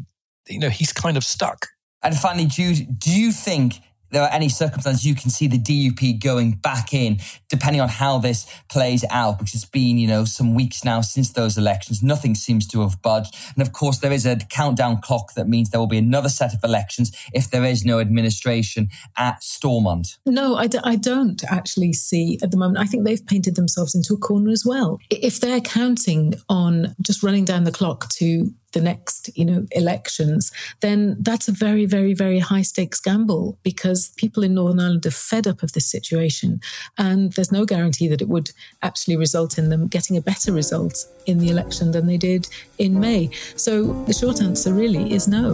you 0.49 0.59
know, 0.59 0.69
he's 0.69 0.91
kind 0.91 1.15
of 1.15 1.23
stuck. 1.23 1.67
And 2.03 2.13
finally, 2.17 2.47
Jude, 2.47 2.99
do 2.99 3.09
you 3.09 3.31
think 3.31 3.75
there 4.11 4.23
are 4.23 4.31
any 4.31 4.49
circumstances 4.49 5.05
you 5.05 5.15
can 5.15 5.29
see 5.29 5.47
the 5.47 5.57
DUP 5.57 6.21
going 6.21 6.53
back 6.53 6.93
in, 6.93 7.19
depending 7.49 7.81
on 7.81 7.89
how 7.89 8.19
this 8.19 8.45
plays 8.69 9.03
out, 9.09 9.39
because 9.39 9.55
it's 9.55 9.65
been, 9.65 9.97
you 9.97 10.07
know, 10.07 10.25
some 10.25 10.53
weeks 10.53 10.83
now 10.83 11.01
since 11.01 11.31
those 11.31 11.57
elections. 11.57 12.03
Nothing 12.03 12.35
seems 12.35 12.67
to 12.67 12.81
have 12.81 13.01
budged. 13.01 13.35
And 13.55 13.61
of 13.61 13.73
course, 13.73 13.99
there 13.99 14.11
is 14.11 14.25
a 14.25 14.37
countdown 14.37 15.01
clock 15.01 15.33
that 15.35 15.47
means 15.47 15.69
there 15.69 15.79
will 15.79 15.87
be 15.87 15.97
another 15.97 16.29
set 16.29 16.53
of 16.53 16.59
elections 16.63 17.11
if 17.33 17.49
there 17.49 17.63
is 17.63 17.85
no 17.85 17.99
administration 17.99 18.89
at 19.17 19.43
Stormont. 19.43 20.17
No, 20.25 20.55
I 20.55 20.67
d- 20.67 20.79
I 20.83 20.95
don't 20.95 21.43
actually 21.49 21.93
see 21.93 22.37
at 22.43 22.51
the 22.51 22.57
moment. 22.57 22.79
I 22.79 22.85
think 22.85 23.05
they've 23.05 23.25
painted 23.25 23.55
themselves 23.55 23.95
into 23.95 24.13
a 24.13 24.17
corner 24.17 24.51
as 24.51 24.65
well. 24.65 24.99
If 25.09 25.39
they're 25.39 25.61
counting 25.61 26.35
on 26.49 26.95
just 27.01 27.23
running 27.23 27.45
down 27.45 27.63
the 27.63 27.71
clock 27.71 28.09
to 28.09 28.53
the 28.73 28.81
next, 28.81 29.29
you 29.37 29.45
know, 29.45 29.65
elections, 29.71 30.51
then 30.81 31.17
that's 31.19 31.47
a 31.47 31.51
very, 31.51 31.85
very, 31.85 32.13
very 32.13 32.39
high 32.39 32.61
stakes 32.61 32.99
gamble 32.99 33.57
because 33.63 34.09
people 34.17 34.43
in 34.43 34.53
Northern 34.53 34.79
Ireland 34.79 35.05
are 35.05 35.11
fed 35.11 35.47
up 35.47 35.63
of 35.63 35.73
this 35.73 35.85
situation. 35.85 36.61
And 36.97 37.33
there's 37.33 37.51
no 37.51 37.65
guarantee 37.65 38.07
that 38.07 38.21
it 38.21 38.29
would 38.29 38.51
actually 38.81 39.17
result 39.17 39.57
in 39.57 39.69
them 39.69 39.87
getting 39.87 40.17
a 40.17 40.21
better 40.21 40.51
result 40.51 41.05
in 41.25 41.37
the 41.37 41.49
election 41.49 41.91
than 41.91 42.07
they 42.07 42.17
did 42.17 42.47
in 42.77 42.99
May. 42.99 43.29
So 43.55 44.03
the 44.05 44.13
short 44.13 44.41
answer 44.41 44.73
really 44.73 45.13
is 45.13 45.27
no. 45.27 45.53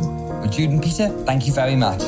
Jude 0.49 0.71
and 0.71 0.83
Peter, 0.83 1.09
thank 1.25 1.47
you 1.47 1.53
very 1.53 1.75
much. 1.75 2.01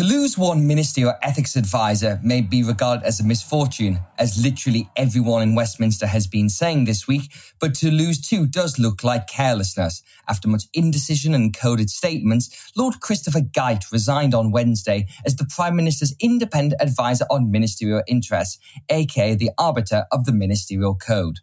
To 0.00 0.06
lose 0.06 0.38
one 0.38 0.66
ministerial 0.66 1.12
ethics 1.20 1.56
advisor 1.56 2.18
may 2.22 2.40
be 2.40 2.62
regarded 2.62 3.04
as 3.04 3.20
a 3.20 3.22
misfortune, 3.22 3.98
as 4.18 4.42
literally 4.42 4.88
everyone 4.96 5.42
in 5.42 5.54
Westminster 5.54 6.06
has 6.06 6.26
been 6.26 6.48
saying 6.48 6.86
this 6.86 7.06
week, 7.06 7.30
but 7.60 7.74
to 7.74 7.90
lose 7.90 8.18
two 8.18 8.46
does 8.46 8.78
look 8.78 9.04
like 9.04 9.26
carelessness. 9.26 10.02
After 10.26 10.48
much 10.48 10.64
indecision 10.72 11.34
and 11.34 11.54
coded 11.54 11.90
statements, 11.90 12.72
Lord 12.74 13.00
Christopher 13.00 13.40
Geidt 13.40 13.92
resigned 13.92 14.34
on 14.34 14.52
Wednesday 14.52 15.06
as 15.26 15.36
the 15.36 15.44
Prime 15.44 15.76
Minister's 15.76 16.14
independent 16.18 16.80
advisor 16.80 17.26
on 17.28 17.50
ministerial 17.50 18.02
interests, 18.06 18.58
aka 18.88 19.34
the 19.34 19.50
arbiter 19.58 20.06
of 20.10 20.24
the 20.24 20.32
ministerial 20.32 20.94
code. 20.94 21.40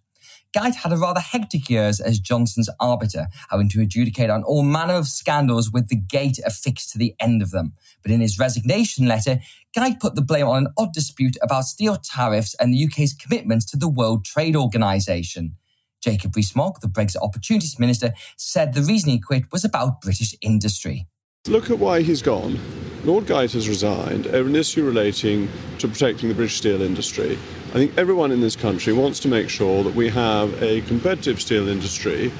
Geidt 0.55 0.75
had 0.75 0.93
a 0.93 0.97
rather 0.97 1.19
hectic 1.19 1.69
years 1.69 1.99
as 1.99 2.19
Johnson's 2.19 2.69
arbiter, 2.79 3.27
having 3.49 3.69
to 3.69 3.81
adjudicate 3.81 4.29
on 4.29 4.43
all 4.43 4.63
manner 4.63 4.93
of 4.93 5.07
scandals 5.07 5.71
with 5.71 5.89
the 5.89 5.95
gate 5.95 6.39
affixed 6.45 6.91
to 6.91 6.97
the 6.97 7.15
end 7.19 7.41
of 7.41 7.51
them. 7.51 7.73
But 8.01 8.11
in 8.11 8.21
his 8.21 8.39
resignation 8.39 9.07
letter, 9.07 9.39
Geidt 9.75 9.99
put 9.99 10.15
the 10.15 10.21
blame 10.21 10.47
on 10.47 10.65
an 10.65 10.73
odd 10.77 10.93
dispute 10.93 11.37
about 11.41 11.65
steel 11.65 11.97
tariffs 11.97 12.55
and 12.55 12.73
the 12.73 12.85
UK's 12.85 13.13
commitments 13.13 13.65
to 13.67 13.77
the 13.77 13.89
World 13.89 14.25
Trade 14.25 14.55
Organization. 14.55 15.55
Jacob 16.01 16.35
Rees-Mogg, 16.35 16.79
the 16.81 16.87
Brexit 16.87 17.21
Opportunities 17.21 17.79
Minister, 17.79 18.13
said 18.37 18.73
the 18.73 18.83
reason 18.83 19.09
he 19.09 19.19
quit 19.19 19.51
was 19.51 19.65
about 19.65 20.01
British 20.01 20.35
industry. 20.41 21.07
Look 21.47 21.69
at 21.69 21.79
why 21.79 22.01
he's 22.01 22.21
gone. 22.21 22.59
Lord 23.05 23.25
Geidt 23.25 23.53
has 23.53 23.69
resigned 23.69 24.27
over 24.27 24.49
an 24.49 24.55
issue 24.55 24.85
relating 24.85 25.47
to 25.79 25.87
protecting 25.87 26.27
the 26.27 26.35
British 26.35 26.57
steel 26.57 26.81
industry. 26.81 27.37
I 27.69 27.73
think 27.73 27.97
everyone 27.97 28.31
in 28.31 28.41
this 28.41 28.57
country 28.57 28.91
wants 28.91 29.19
to 29.21 29.29
make 29.29 29.47
sure 29.47 29.81
that 29.83 29.95
we 29.95 30.09
have 30.09 30.61
a 30.61 30.81
competitive 30.81 31.41
steel 31.41 31.69
industry 31.69 32.33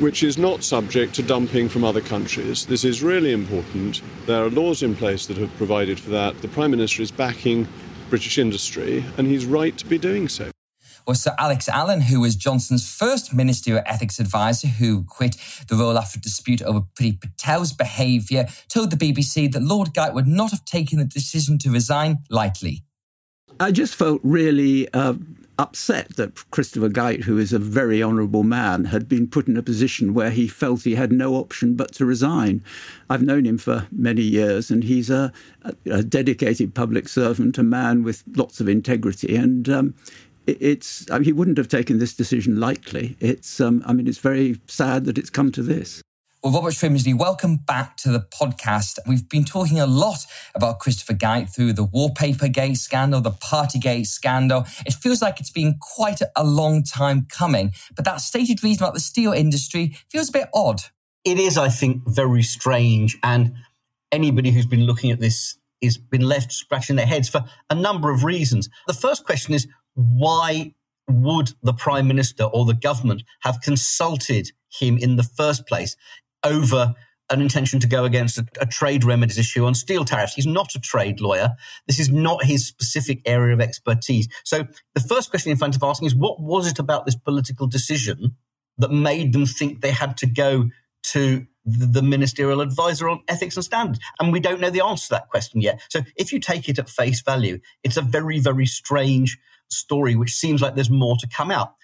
which 0.00 0.22
is 0.22 0.38
not 0.38 0.62
subject 0.62 1.14
to 1.16 1.22
dumping 1.22 1.68
from 1.68 1.84
other 1.84 2.00
countries. 2.00 2.64
This 2.64 2.84
is 2.84 3.02
really 3.02 3.32
important. 3.32 4.00
There 4.26 4.44
are 4.44 4.50
laws 4.50 4.82
in 4.82 4.94
place 4.94 5.26
that 5.26 5.36
have 5.36 5.54
provided 5.56 5.98
for 6.00 6.10
that. 6.10 6.40
The 6.40 6.48
Prime 6.48 6.70
Minister 6.70 7.02
is 7.02 7.10
backing 7.10 7.68
British 8.08 8.38
industry, 8.38 9.04
and 9.18 9.26
he's 9.26 9.44
right 9.44 9.76
to 9.76 9.84
be 9.84 9.98
doing 9.98 10.28
so 10.28 10.50
was 11.08 11.22
Sir 11.22 11.34
Alex 11.38 11.68
Allan, 11.70 12.02
who 12.02 12.20
was 12.20 12.36
Johnson's 12.36 12.88
first 12.88 13.32
ministerial 13.32 13.82
ethics 13.86 14.20
advisor, 14.20 14.68
who 14.68 15.04
quit 15.04 15.36
the 15.68 15.74
role 15.74 15.96
after 15.96 16.18
a 16.18 16.20
dispute 16.20 16.60
over 16.62 16.82
Priti 16.94 17.18
Patel's 17.18 17.72
behaviour, 17.72 18.46
told 18.68 18.90
the 18.90 18.96
BBC 18.96 19.50
that 19.52 19.62
Lord 19.62 19.88
Geidt 19.94 20.12
would 20.12 20.26
not 20.26 20.50
have 20.50 20.66
taken 20.66 20.98
the 20.98 21.06
decision 21.06 21.56
to 21.58 21.70
resign 21.70 22.18
lightly. 22.28 22.84
I 23.58 23.72
just 23.72 23.94
felt 23.94 24.20
really 24.22 24.92
uh, 24.92 25.14
upset 25.58 26.16
that 26.16 26.50
Christopher 26.50 26.88
Geidt, 26.88 27.24
who 27.24 27.38
is 27.38 27.52
a 27.52 27.58
very 27.58 28.02
honourable 28.02 28.44
man, 28.44 28.86
had 28.86 29.08
been 29.08 29.26
put 29.26 29.48
in 29.48 29.56
a 29.56 29.62
position 29.62 30.14
where 30.14 30.30
he 30.30 30.46
felt 30.46 30.82
he 30.82 30.94
had 30.94 31.10
no 31.10 31.34
option 31.34 31.74
but 31.74 31.92
to 31.94 32.06
resign. 32.06 32.62
I've 33.10 33.22
known 33.22 33.44
him 33.44 33.58
for 33.58 33.88
many 33.90 34.22
years, 34.22 34.70
and 34.70 34.84
he's 34.84 35.10
a, 35.10 35.32
a 35.86 36.02
dedicated 36.04 36.74
public 36.74 37.08
servant, 37.08 37.58
a 37.58 37.64
man 37.64 38.04
with 38.04 38.22
lots 38.36 38.60
of 38.60 38.68
integrity, 38.68 39.34
and 39.34 39.68
um, 39.68 39.94
it's 40.48 41.10
I 41.10 41.18
mean, 41.18 41.24
he 41.24 41.32
wouldn't 41.32 41.58
have 41.58 41.68
taken 41.68 41.98
this 41.98 42.14
decision 42.14 42.58
lightly. 42.58 43.16
It's 43.20 43.60
um, 43.60 43.82
I 43.86 43.92
mean, 43.92 44.06
it's 44.06 44.18
very 44.18 44.60
sad 44.66 45.04
that 45.04 45.18
it's 45.18 45.30
come 45.30 45.52
to 45.52 45.62
this. 45.62 46.02
Well, 46.42 46.52
Robert 46.52 46.74
Shrimsley, 46.74 47.18
welcome 47.18 47.56
back 47.56 47.96
to 47.98 48.10
the 48.10 48.20
podcast. 48.20 49.00
We've 49.08 49.28
been 49.28 49.44
talking 49.44 49.80
a 49.80 49.88
lot 49.88 50.18
about 50.54 50.78
Christopher 50.78 51.14
Geidt 51.14 51.52
through 51.52 51.72
the 51.72 51.82
Wallpaper 51.82 52.46
Gate 52.46 52.76
scandal, 52.76 53.20
the 53.20 53.32
Partygate 53.32 54.06
scandal. 54.06 54.64
It 54.86 54.94
feels 54.94 55.20
like 55.20 55.40
it's 55.40 55.50
been 55.50 55.78
quite 55.80 56.20
a 56.36 56.44
long 56.44 56.84
time 56.84 57.26
coming, 57.28 57.72
but 57.96 58.04
that 58.04 58.20
stated 58.20 58.62
reason 58.62 58.84
about 58.84 58.94
the 58.94 59.00
steel 59.00 59.32
industry 59.32 59.96
feels 60.10 60.28
a 60.28 60.32
bit 60.32 60.48
odd. 60.54 60.82
It 61.24 61.40
is, 61.40 61.58
I 61.58 61.70
think, 61.70 62.02
very 62.06 62.44
strange. 62.44 63.18
And 63.24 63.54
anybody 64.12 64.52
who's 64.52 64.66
been 64.66 64.86
looking 64.86 65.10
at 65.10 65.18
this 65.18 65.58
has 65.82 65.98
been 65.98 66.22
left 66.22 66.52
scratching 66.52 66.96
their 66.96 67.06
heads 67.06 67.28
for 67.28 67.44
a 67.68 67.74
number 67.74 68.10
of 68.10 68.24
reasons. 68.24 68.68
The 68.86 68.92
first 68.94 69.24
question 69.24 69.54
is 69.54 69.66
why 69.98 70.72
would 71.08 71.50
the 71.62 71.72
prime 71.72 72.06
minister 72.06 72.44
or 72.44 72.64
the 72.64 72.74
government 72.74 73.24
have 73.40 73.60
consulted 73.60 74.52
him 74.70 74.96
in 74.96 75.16
the 75.16 75.24
first 75.24 75.66
place 75.66 75.96
over 76.44 76.94
an 77.30 77.40
intention 77.42 77.80
to 77.80 77.86
go 77.86 78.04
against 78.04 78.38
a, 78.38 78.46
a, 78.60 78.66
trade 78.66 79.04
remedies 79.04 79.38
issue 79.38 79.64
on 79.64 79.74
steel 79.74 80.04
tariffs. 80.04 80.34
He's 80.34 80.46
not 80.46 80.74
a 80.74 80.80
trade 80.80 81.20
lawyer. 81.20 81.56
This 81.86 81.98
is 81.98 82.10
not 82.10 82.44
his 82.44 82.66
specific 82.66 83.20
area 83.26 83.52
of 83.52 83.60
expertise. 83.60 84.28
So 84.44 84.66
the 84.94 85.00
first 85.00 85.30
question 85.30 85.50
in 85.50 85.58
front 85.58 85.76
of 85.76 85.82
asking 85.82 86.06
is 86.06 86.14
what 86.14 86.40
was 86.40 86.66
it 86.70 86.78
about 86.78 87.04
this 87.04 87.16
political 87.16 87.66
decision 87.66 88.36
that 88.78 88.92
made 88.92 89.32
them 89.32 89.46
think 89.46 89.80
they 89.80 89.90
had 89.90 90.16
to 90.18 90.26
go 90.26 90.70
to 91.10 91.46
the 91.64 92.02
ministerial 92.02 92.62
advisor 92.62 93.08
on 93.08 93.20
ethics 93.28 93.56
and 93.56 93.64
standards? 93.64 94.00
And 94.20 94.32
we 94.32 94.40
don't 94.40 94.60
know 94.60 94.70
the 94.70 94.84
answer 94.84 95.08
to 95.08 95.14
that 95.14 95.28
question 95.28 95.60
yet. 95.60 95.82
So 95.90 96.00
if 96.16 96.32
you 96.32 96.40
take 96.40 96.68
it 96.68 96.78
at 96.78 96.88
face 96.88 97.20
value, 97.20 97.58
it's 97.82 97.98
a 97.98 98.02
very, 98.02 98.38
very 98.38 98.66
strange 98.66 99.38
story, 99.70 100.16
which 100.16 100.34
seems 100.34 100.62
like 100.62 100.74
there's 100.74 100.90
more 100.90 101.16
to 101.18 101.28
come 101.28 101.50
out. 101.50 101.74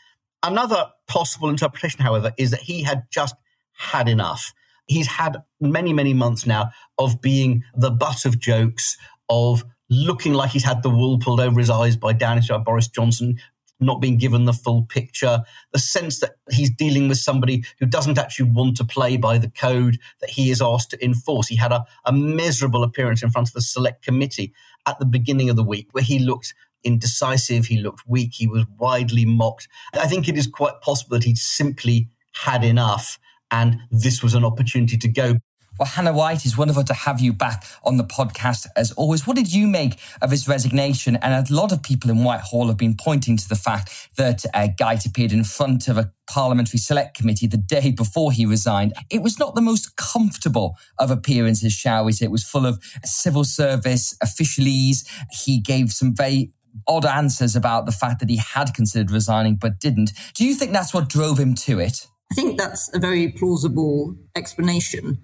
Another 0.43 0.87
possible 1.07 1.49
interpretation, 1.49 2.01
however, 2.01 2.33
is 2.37 2.51
that 2.51 2.61
he 2.61 2.83
had 2.83 3.05
just 3.11 3.35
had 3.73 4.09
enough. 4.09 4.53
He's 4.87 5.07
had 5.07 5.43
many, 5.61 5.93
many 5.93 6.13
months 6.13 6.47
now 6.47 6.71
of 6.99 7.21
being 7.21 7.65
the 7.75 7.91
butt 7.91 8.25
of 8.25 8.39
jokes, 8.39 8.97
of 9.29 9.65
looking 9.89 10.35
like 10.35 10.51
he's 10.51 10.65
had 10.65 10.83
the 10.83 10.91
wool 10.91 11.19
pulled 11.19 11.41
over 11.41 11.59
his 11.59 11.71
eyes 11.71 11.97
by 11.97 12.13
Danish 12.13 12.49
by 12.49 12.59
Boris 12.59 12.89
Johnson, 12.89 13.39
not 13.81 14.01
being 14.01 14.19
given 14.19 14.45
the 14.45 14.53
full 14.53 14.85
picture, 14.85 15.43
the 15.73 15.79
sense 15.79 16.21
that 16.21 16.33
he's 16.51 16.71
dealing 16.71 17.09
with 17.09 17.19
somebody 17.19 17.65
who 17.79 17.87
doesn't 17.87 18.19
actually 18.19 18.51
want 18.51 18.77
to 18.77 18.85
play 18.85 19.17
by 19.17 19.39
the 19.39 19.51
code 19.51 19.99
that 20.21 20.31
he 20.31 20.51
is 20.51 20.63
asked 20.63 20.91
to 20.91 21.05
enforce. 21.05 21.49
He 21.49 21.57
had 21.57 21.73
a, 21.73 21.85
a 22.05 22.13
miserable 22.13 22.85
appearance 22.85 23.23
in 23.23 23.31
front 23.31 23.49
of 23.49 23.55
the 23.55 23.63
select 23.63 24.05
committee 24.05 24.53
at 24.87 24.99
the 24.99 25.07
beginning 25.07 25.51
of 25.51 25.57
the 25.57 25.65
week 25.65 25.89
where 25.93 26.05
he 26.05 26.19
looked 26.19 26.55
indecisive, 26.85 27.67
he 27.67 27.79
looked 27.79 28.03
weak, 28.07 28.33
he 28.35 28.47
was 28.47 28.65
widely 28.79 29.25
mocked. 29.25 29.69
I 29.95 30.07
think 30.07 30.29
it 30.29 30.37
is 30.37 30.47
quite 30.47 30.81
possible 30.81 31.17
that 31.17 31.25
he'd 31.25 31.39
simply 31.39 32.09
had 32.33 32.65
enough 32.65 33.19
and 33.51 33.79
this 33.91 34.23
was 34.23 34.35
an 34.35 34.45
opportunity 34.45 34.97
to 34.99 35.09
go. 35.09 35.35
Well, 35.79 35.89
Hannah 35.89 36.13
White, 36.13 36.45
it's 36.45 36.57
wonderful 36.57 36.85
to 36.85 36.95
have 36.95 37.21
you 37.21 37.33
back 37.33 37.65
on 37.83 37.97
the 37.97 38.05
podcast 38.05 38.69
as 38.77 38.93
always. 38.93 39.27
What 39.27 39.35
did 39.35 39.53
you 39.53 39.67
make 39.67 39.99
of 40.23 40.31
his 40.31 40.47
resignation? 40.47 41.17
And 41.17 41.51
a 41.51 41.53
lot 41.53 41.73
of 41.73 41.83
people 41.83 42.11
in 42.11 42.23
Whitehall 42.23 42.69
have 42.69 42.77
been 42.77 42.95
pointing 42.97 43.37
to 43.37 43.49
the 43.49 43.57
fact 43.57 44.11
that 44.17 44.45
uh, 44.55 44.69
Geidt 44.79 45.05
appeared 45.05 45.33
in 45.33 45.43
front 45.43 45.89
of 45.89 45.99
a 45.99 46.13
parliamentary 46.31 46.79
select 46.79 47.17
committee 47.17 47.49
the 47.49 47.57
day 47.57 47.91
before 47.91 48.31
he 48.31 48.47
resigned. 48.47 48.93
It 49.11 49.21
was 49.21 49.37
not 49.37 49.57
the 49.57 49.61
most 49.61 49.97
comfortable 49.97 50.77
of 50.97 51.11
appearances, 51.11 51.73
shall 51.73 52.05
we 52.05 52.13
say. 52.13 52.27
It 52.27 52.31
was 52.31 52.45
full 52.45 52.67
of 52.67 52.81
civil 53.05 53.43
service 53.43 54.17
officialese. 54.23 55.05
He 55.45 55.61
gave 55.61 55.91
some 55.91 56.15
very 56.15 56.53
odd 56.87 57.05
answers 57.05 57.57
about 57.57 57.87
the 57.87 57.93
fact 57.93 58.21
that 58.21 58.29
he 58.29 58.37
had 58.37 58.75
considered 58.75 59.11
resigning 59.11 59.57
but 59.57 59.81
didn't. 59.81 60.13
Do 60.35 60.45
you 60.45 60.55
think 60.55 60.73
that's 60.73 60.95
what 60.95 61.09
drove 61.09 61.39
him 61.39 61.55
to 61.57 61.79
it? 61.79 62.07
I 62.31 62.35
think 62.35 62.59
that's 62.59 62.93
a 62.95 62.99
very 62.99 63.31
plausible 63.33 64.17
explanation. 64.35 65.19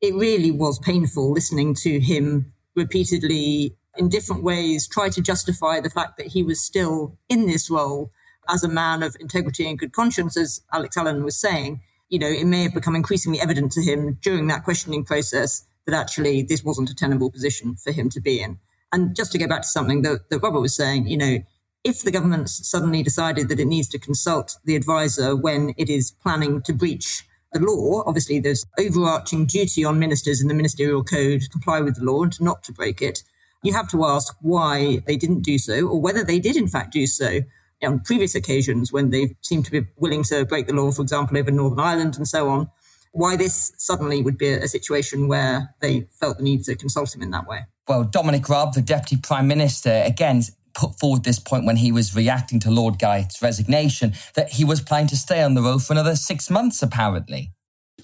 It 0.00 0.14
really 0.14 0.50
was 0.50 0.78
painful 0.78 1.32
listening 1.32 1.74
to 1.76 2.00
him 2.00 2.52
repeatedly, 2.76 3.76
in 3.96 4.08
different 4.08 4.42
ways, 4.42 4.88
try 4.88 5.08
to 5.08 5.22
justify 5.22 5.80
the 5.80 5.90
fact 5.90 6.16
that 6.16 6.28
he 6.28 6.42
was 6.42 6.60
still 6.60 7.16
in 7.28 7.46
this 7.46 7.70
role 7.70 8.10
as 8.48 8.62
a 8.62 8.68
man 8.68 9.02
of 9.02 9.16
integrity 9.20 9.68
and 9.68 9.78
good 9.78 9.92
conscience, 9.92 10.36
as 10.36 10.60
Alex 10.72 10.96
Allan 10.96 11.24
was 11.24 11.40
saying. 11.40 11.80
You 12.08 12.18
know, 12.18 12.28
it 12.28 12.44
may 12.44 12.64
have 12.64 12.74
become 12.74 12.94
increasingly 12.94 13.40
evident 13.40 13.72
to 13.72 13.82
him 13.82 14.18
during 14.22 14.46
that 14.48 14.64
questioning 14.64 15.04
process 15.04 15.64
that 15.86 15.94
actually 15.94 16.42
this 16.42 16.62
wasn't 16.62 16.90
a 16.90 16.94
tenable 16.94 17.30
position 17.30 17.76
for 17.76 17.92
him 17.92 18.10
to 18.10 18.20
be 18.20 18.40
in. 18.40 18.58
And 18.94 19.16
just 19.16 19.32
to 19.32 19.38
go 19.38 19.48
back 19.48 19.62
to 19.62 19.68
something 19.68 20.02
that, 20.02 20.30
that 20.30 20.38
Robert 20.38 20.60
was 20.60 20.76
saying, 20.76 21.08
you 21.08 21.16
know, 21.16 21.38
if 21.82 22.02
the 22.02 22.12
government 22.12 22.48
suddenly 22.48 23.02
decided 23.02 23.48
that 23.48 23.58
it 23.58 23.64
needs 23.64 23.88
to 23.88 23.98
consult 23.98 24.56
the 24.64 24.76
advisor 24.76 25.34
when 25.34 25.74
it 25.76 25.90
is 25.90 26.12
planning 26.22 26.62
to 26.62 26.72
breach 26.72 27.26
the 27.52 27.58
law, 27.58 28.04
obviously 28.06 28.38
there's 28.38 28.64
overarching 28.78 29.46
duty 29.46 29.84
on 29.84 29.98
ministers 29.98 30.40
in 30.40 30.46
the 30.46 30.54
ministerial 30.54 31.02
code 31.02 31.40
to 31.40 31.48
comply 31.48 31.80
with 31.80 31.96
the 31.96 32.04
law 32.04 32.22
and 32.22 32.40
not 32.40 32.62
to 32.62 32.72
break 32.72 33.02
it. 33.02 33.24
You 33.64 33.72
have 33.72 33.90
to 33.90 34.04
ask 34.04 34.32
why 34.40 35.02
they 35.08 35.16
didn't 35.16 35.42
do 35.42 35.58
so 35.58 35.88
or 35.88 36.00
whether 36.00 36.22
they 36.22 36.38
did 36.38 36.54
in 36.54 36.68
fact 36.68 36.92
do 36.92 37.08
so 37.08 37.40
on 37.82 37.98
previous 37.98 38.36
occasions 38.36 38.92
when 38.92 39.10
they 39.10 39.34
seemed 39.40 39.64
to 39.64 39.72
be 39.72 39.88
willing 39.96 40.22
to 40.22 40.44
break 40.44 40.68
the 40.68 40.72
law, 40.72 40.92
for 40.92 41.02
example, 41.02 41.36
over 41.36 41.50
Northern 41.50 41.80
Ireland 41.80 42.16
and 42.16 42.28
so 42.28 42.48
on. 42.48 42.70
Why 43.10 43.34
this 43.34 43.72
suddenly 43.76 44.22
would 44.22 44.38
be 44.38 44.50
a 44.50 44.68
situation 44.68 45.26
where 45.26 45.74
they 45.80 46.06
felt 46.12 46.38
the 46.38 46.44
need 46.44 46.62
to 46.66 46.76
consult 46.76 47.12
him 47.12 47.22
in 47.22 47.32
that 47.32 47.48
way. 47.48 47.66
Well, 47.86 48.04
Dominic 48.04 48.48
Raab, 48.48 48.74
the 48.74 48.82
Deputy 48.82 49.16
Prime 49.22 49.46
Minister, 49.46 50.02
again, 50.06 50.42
put 50.74 50.98
forward 50.98 51.24
this 51.24 51.38
point 51.38 51.64
when 51.66 51.76
he 51.76 51.92
was 51.92 52.14
reacting 52.14 52.60
to 52.60 52.70
Lord 52.70 52.98
Geidt's 52.98 53.40
resignation 53.40 54.14
that 54.34 54.50
he 54.50 54.64
was 54.64 54.80
planning 54.80 55.08
to 55.08 55.16
stay 55.16 55.42
on 55.42 55.54
the 55.54 55.62
road 55.62 55.82
for 55.82 55.92
another 55.92 56.16
six 56.16 56.50
months, 56.50 56.82
apparently. 56.82 57.52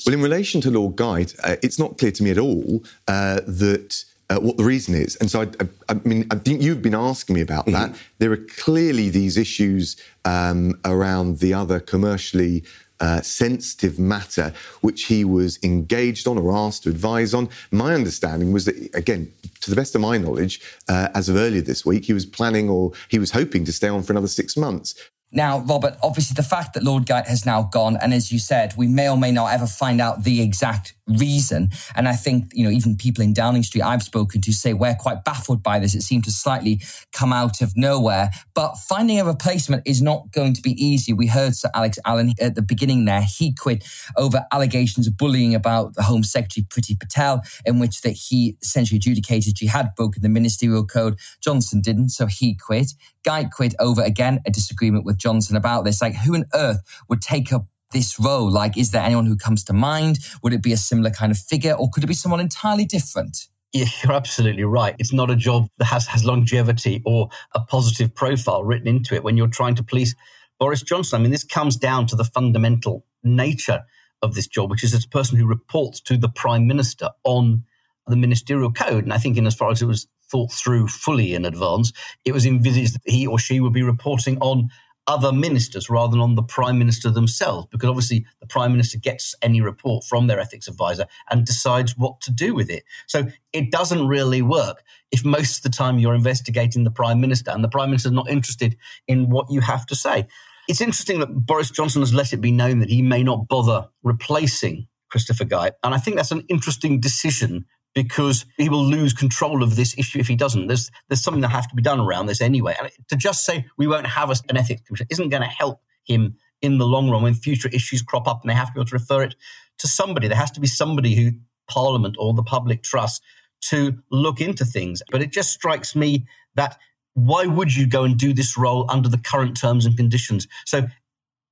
Well, 0.07 0.15
in 0.15 0.23
relation 0.23 0.61
to 0.63 0.71
Lord 0.71 0.97
Geidt, 0.97 1.39
uh, 1.43 1.57
it's 1.63 1.79
not 1.79 1.99
clear 1.99 2.13
to 2.13 2.23
me 2.23 2.31
at 2.31 2.39
all 2.39 2.85
uh, 3.09 3.41
that. 3.47 4.05
Uh, 4.29 4.39
what 4.39 4.57
the 4.57 4.63
reason 4.63 4.95
is. 4.95 5.17
And 5.17 5.29
so, 5.29 5.41
I, 5.41 5.47
I, 5.59 5.67
I, 5.89 5.95
mean, 6.05 6.25
I 6.31 6.37
think 6.37 6.63
you've 6.63 6.83
been 6.83 6.95
asking 6.95 7.35
me 7.35 7.41
about 7.41 7.67
mm-hmm. 7.67 7.93
that. 7.93 8.01
There 8.21 8.31
are 8.31 8.37
clearly 8.37 9.09
these 9.09 9.37
issues 9.37 9.97
um, 10.25 10.79
around 10.85 11.41
the 11.41 11.53
other 11.53 11.81
commercially 11.81 12.63
uh, 13.01 13.21
sensitive 13.23 13.99
matter 13.99 14.53
which 14.81 15.05
he 15.05 15.25
was 15.25 15.59
engaged 15.63 16.27
on 16.27 16.39
or 16.39 16.53
asked 16.53 16.85
to 16.85 16.91
advise 16.91 17.35
on. 17.35 17.49
My 17.71 17.95
understanding 17.95 18.53
was 18.53 18.65
that, 18.67 18.95
again, 18.95 19.33
to 19.61 19.71
the 19.71 19.77
best 19.77 19.95
of 19.95 20.01
my 20.01 20.19
knowledge, 20.19 20.61
uh, 20.89 21.09
as 21.15 21.29
of 21.29 21.37
earlier 21.37 21.63
this 21.63 21.85
week, 21.85 22.05
he 22.05 22.13
was 22.13 22.27
planning 22.27 22.69
or 22.69 22.93
he 23.09 23.19
was 23.19 23.31
hoping 23.31 23.65
to 23.65 23.73
stay 23.73 23.89
on 23.89 24.03
for 24.03 24.13
another 24.13 24.29
six 24.29 24.57
months. 24.57 24.95
Now, 25.33 25.61
Robert, 25.61 25.97
obviously 26.03 26.35
the 26.35 26.43
fact 26.43 26.75
that 26.75 26.83
Lord 26.83 27.07
Geidt 27.07 27.29
has 27.29 27.47
now 27.47 27.63
gone, 27.63 27.97
and 27.97 28.13
as 28.13 28.33
you 28.33 28.41
said, 28.41 28.75
we 28.77 28.89
may 28.89 29.09
or 29.09 29.17
may 29.17 29.31
not 29.31 29.53
ever 29.53 29.67
find 29.67 30.01
out 30.01 30.25
the 30.25 30.43
exact 30.43 30.95
reason. 31.19 31.71
And 31.95 32.09
I 32.09 32.15
think, 32.15 32.51
you 32.53 32.65
know, 32.65 32.71
even 32.71 32.97
people 32.97 33.23
in 33.23 33.33
Downing 33.33 33.63
Street 33.63 33.83
I've 33.83 34.03
spoken 34.03 34.41
to 34.43 34.53
say 34.53 34.73
we're 34.73 34.95
quite 34.95 35.25
baffled 35.25 35.63
by 35.63 35.79
this. 35.79 35.95
It 35.95 36.03
seemed 36.03 36.25
to 36.25 36.31
slightly 36.31 36.81
come 37.13 37.33
out 37.33 37.61
of 37.61 37.77
nowhere. 37.77 38.31
But 38.55 38.77
finding 38.77 39.21
a 39.21 39.25
replacement 39.25 39.83
is 39.87 40.03
not 40.03 40.31
going 40.33 40.55
to 40.55 40.63
be 40.63 40.73
easy. 40.73 41.13
We 41.13 41.27
heard 41.27 41.55
Sir 41.55 41.71
Alex 41.75 41.99
Allan 42.05 42.35
at 42.41 42.55
the 42.55 42.63
beginning 42.63 43.05
there. 43.05 43.23
He 43.23 43.55
quit 43.55 43.85
over 44.17 44.45
allegations 44.53 45.07
of 45.07 45.17
bullying 45.17 45.55
about 45.55 45.95
the 45.95 46.03
Home 46.03 46.23
Secretary 46.23 46.65
Priti 46.65 46.99
Patel, 46.99 47.43
in 47.65 47.79
which 47.79 48.03
that 48.03 48.13
he 48.13 48.57
essentially 48.63 48.97
adjudicated 48.97 49.59
she 49.59 49.67
had 49.67 49.95
broken 49.95 50.23
the 50.23 50.29
ministerial 50.29 50.85
code. 50.85 51.19
Johnson 51.41 51.81
didn't, 51.81 52.11
so 52.11 52.27
he 52.27 52.55
quit. 52.55 52.93
Geidt 53.27 53.51
quit 53.51 53.75
over 53.79 54.03
again 54.03 54.41
a 54.47 54.51
disagreement 54.51 55.05
with 55.05 55.19
Johnson 55.19 55.57
about 55.57 55.85
this. 55.85 56.01
Like, 56.01 56.15
who 56.17 56.35
on 56.35 56.45
earth 56.55 56.81
would 57.09 57.21
take 57.21 57.53
up 57.53 57.67
this 57.93 58.19
role? 58.19 58.51
Like, 58.51 58.77
is 58.77 58.91
there 58.91 59.03
anyone 59.03 59.27
who 59.27 59.37
comes 59.37 59.65
to 59.65 59.73
mind? 59.73 60.19
Would 60.43 60.53
it 60.53 60.63
be 60.63 60.73
a 60.73 60.77
similar 60.77 61.11
kind 61.11 61.33
of 61.33 61.39
figure 61.39 61.73
or 61.73 61.89
could 61.91 62.05
it 62.05 62.09
be 62.09 62.15
someone 62.15 62.41
entirely 62.41 62.85
different? 62.85 63.49
Yeah, 63.73 63.87
you're 64.03 64.13
absolutely 64.13 64.65
right. 64.65 64.97
It's 64.99 65.13
not 65.13 65.31
a 65.31 65.37
job 65.37 65.69
that 65.79 65.85
has, 65.87 66.07
has 66.09 66.25
longevity 66.25 67.03
or 67.07 67.29
a 67.55 67.61
positive 67.61 68.15
profile 68.15 68.65
written 68.65 68.89
into 68.89 69.15
it 69.15 69.23
when 69.23 69.37
you're 69.37 69.49
trying 69.49 69.77
to 69.77 69.85
police 69.85 70.15
Boris 70.59 70.83
Johnson. 70.83 71.21
I 71.21 71.23
mean, 71.23 71.31
this 71.31 71.45
comes 71.45 71.77
down 71.77 72.07
to 72.09 72.17
the 72.17 72.25
fundamental 72.25 73.05
nature 73.23 73.83
of 74.23 74.35
this 74.35 74.47
job, 74.47 74.71
which 74.71 74.85
is 74.85 74.93
as 74.93 75.05
a 75.05 75.09
person 75.09 75.39
who 75.39 75.47
reports 75.47 76.01
to 76.03 76.17
the 76.17 76.29
prime 76.29 76.67
minister 76.67 77.11
on 77.25 77.65
the 78.07 78.17
ministerial 78.17 78.73
code. 78.73 79.05
And 79.05 79.13
I 79.13 79.19
think, 79.19 79.37
in 79.37 79.47
as 79.47 79.55
far 79.55 79.71
as 79.71 79.81
it 79.81 79.87
was 79.87 80.07
thought 80.31 80.53
through 80.53 80.89
fully 80.89 81.35
in 81.35 81.45
advance, 81.45 81.93
it 82.25 82.33
was 82.33 82.47
envisaged 82.47 82.95
that 82.95 83.11
he 83.11 83.27
or 83.27 83.39
she 83.39 83.61
would 83.61 83.73
be 83.73 83.83
reporting 83.83 84.37
on 84.41 84.69
other 85.07 85.33
ministers 85.33 85.91
rather 85.91 86.13
than 86.13 86.21
on 86.21 86.35
the 86.35 86.43
prime 86.43 86.79
minister 86.79 87.11
themselves, 87.11 87.67
because 87.71 87.89
obviously 87.89 88.25
the 88.41 88.47
prime 88.47 88.73
minister 88.73 88.99
gets 88.99 89.35
any 89.43 89.61
report 89.61 90.05
from 90.05 90.27
their 90.27 90.39
ethics 90.39 90.69
advisor 90.69 91.07
and 91.31 91.45
decides 91.45 91.97
what 91.97 92.21
to 92.21 92.31
do 92.31 92.55
with 92.55 92.71
it. 92.71 92.85
So 93.07 93.29
it 93.53 93.71
doesn't 93.71 94.07
really 94.07 94.43
work 94.43 94.83
if 95.11 95.25
most 95.25 95.59
of 95.59 95.63
the 95.63 95.77
time 95.77 95.99
you're 95.99 96.15
investigating 96.15 96.85
the 96.85 96.91
prime 96.91 97.21
minister 97.21 97.51
and 97.51 97.65
the 97.65 97.69
prime 97.69 97.91
minister 97.91 98.09
is 98.09 98.15
not 98.15 98.31
interested 98.31 98.77
in 99.09 99.31
what 99.31 99.51
you 99.51 99.61
have 99.61 99.87
to 99.87 99.95
say. 99.97 100.27
It's 100.69 100.81
interesting 100.81 101.19
that 101.19 101.35
Boris 101.35 101.71
Johnson 101.71 102.03
has 102.03 102.15
let 102.15 102.33
it 102.33 102.41
be 102.41 102.53
known 102.53 102.79
that 102.79 102.91
he 102.91 103.03
may 103.03 103.25
not 103.25 103.49
bother 103.49 103.89
replacing 104.05 104.87
Christopher 105.11 105.45
Geidt. 105.45 105.73
And 105.83 105.93
I 105.95 105.99
think 105.99 106.17
that's 106.17 106.31
an 106.31 106.45
interesting 106.49 107.01
decision 107.01 107.65
because 107.95 108.47
he 108.57 108.69
will 108.69 108.85
lose 108.85 109.13
control 109.13 109.63
of 109.63 109.77
this 109.77 109.97
issue 109.99 110.19
if 110.19 110.29
he 110.29 110.37
doesn't. 110.37 110.69
There's 110.69 110.91
there's 111.09 111.23
something 111.23 111.43
that 111.43 111.49
has 111.51 111.67
to 111.69 111.75
be 111.75 111.83
done 111.83 112.01
around 112.01 112.27
this 112.27 112.41
anyway. 112.41 112.77
And 112.79 112.91
to 113.09 113.17
just 113.17 113.45
say 113.45 113.67
we 113.77 113.87
won't 113.87 114.07
have 114.07 114.31
an 114.31 114.57
ethics 114.57 114.83
commission 114.87 115.07
isn't 115.11 115.29
going 115.29 115.43
to 115.43 115.49
help 115.49 115.81
him 116.05 116.37
in 116.63 116.79
the 116.79 116.87
long 116.87 117.11
run 117.11 117.23
when 117.23 117.35
future 117.35 117.69
issues 117.73 118.03
crop 118.03 118.29
up 118.29 118.43
and 118.43 118.51
they 118.51 118.55
have 118.55 118.69
to 118.69 118.73
be 118.75 118.81
able 118.81 118.89
to 118.89 118.95
refer 118.95 119.23
it 119.23 119.35
to 119.79 119.89
somebody. 119.89 120.29
There 120.29 120.37
has 120.37 120.51
to 120.53 120.61
be 120.61 120.67
somebody 120.67 121.15
who 121.15 121.33
Parliament 121.69 122.17
or 122.19 122.35
the 122.35 122.43
public 122.43 122.83
trusts 122.83 123.21
to 123.63 123.99
look 124.11 124.41
into 124.41 124.65
things. 124.65 125.03
But 125.11 125.23
it 125.23 125.33
just 125.33 125.53
strikes 125.53 125.95
me 125.95 126.27
that 126.55 126.77
why 127.15 127.47
would 127.47 127.75
you 127.75 127.87
go 127.87 128.05
and 128.05 128.17
do 128.17 128.33
this 128.33 128.57
role 128.57 128.87
under 128.89 129.09
the 129.09 129.19
current 129.19 129.57
terms 129.57 129.87
and 129.87 129.97
conditions? 129.97 130.47
So 130.67 130.87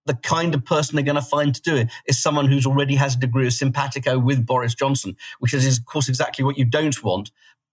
the 0.08 0.14
kind 0.14 0.54
of 0.54 0.64
person 0.64 0.96
they're 0.96 1.04
going 1.04 1.14
to 1.14 1.22
find 1.22 1.54
to 1.54 1.62
do 1.62 1.76
it 1.76 1.88
is 2.06 2.20
someone 2.20 2.46
who's 2.46 2.66
already 2.66 2.96
has 2.96 3.14
a 3.14 3.18
degree 3.18 3.46
of 3.46 3.52
simpatico 3.52 4.18
with 4.18 4.44
Boris 4.44 4.74
Johnson, 4.74 5.16
which 5.38 5.54
is, 5.54 5.78
of 5.78 5.84
course, 5.84 6.08
exactly 6.08 6.44
what 6.44 6.58
you 6.58 6.64
don't 6.64 7.04
want 7.04 7.30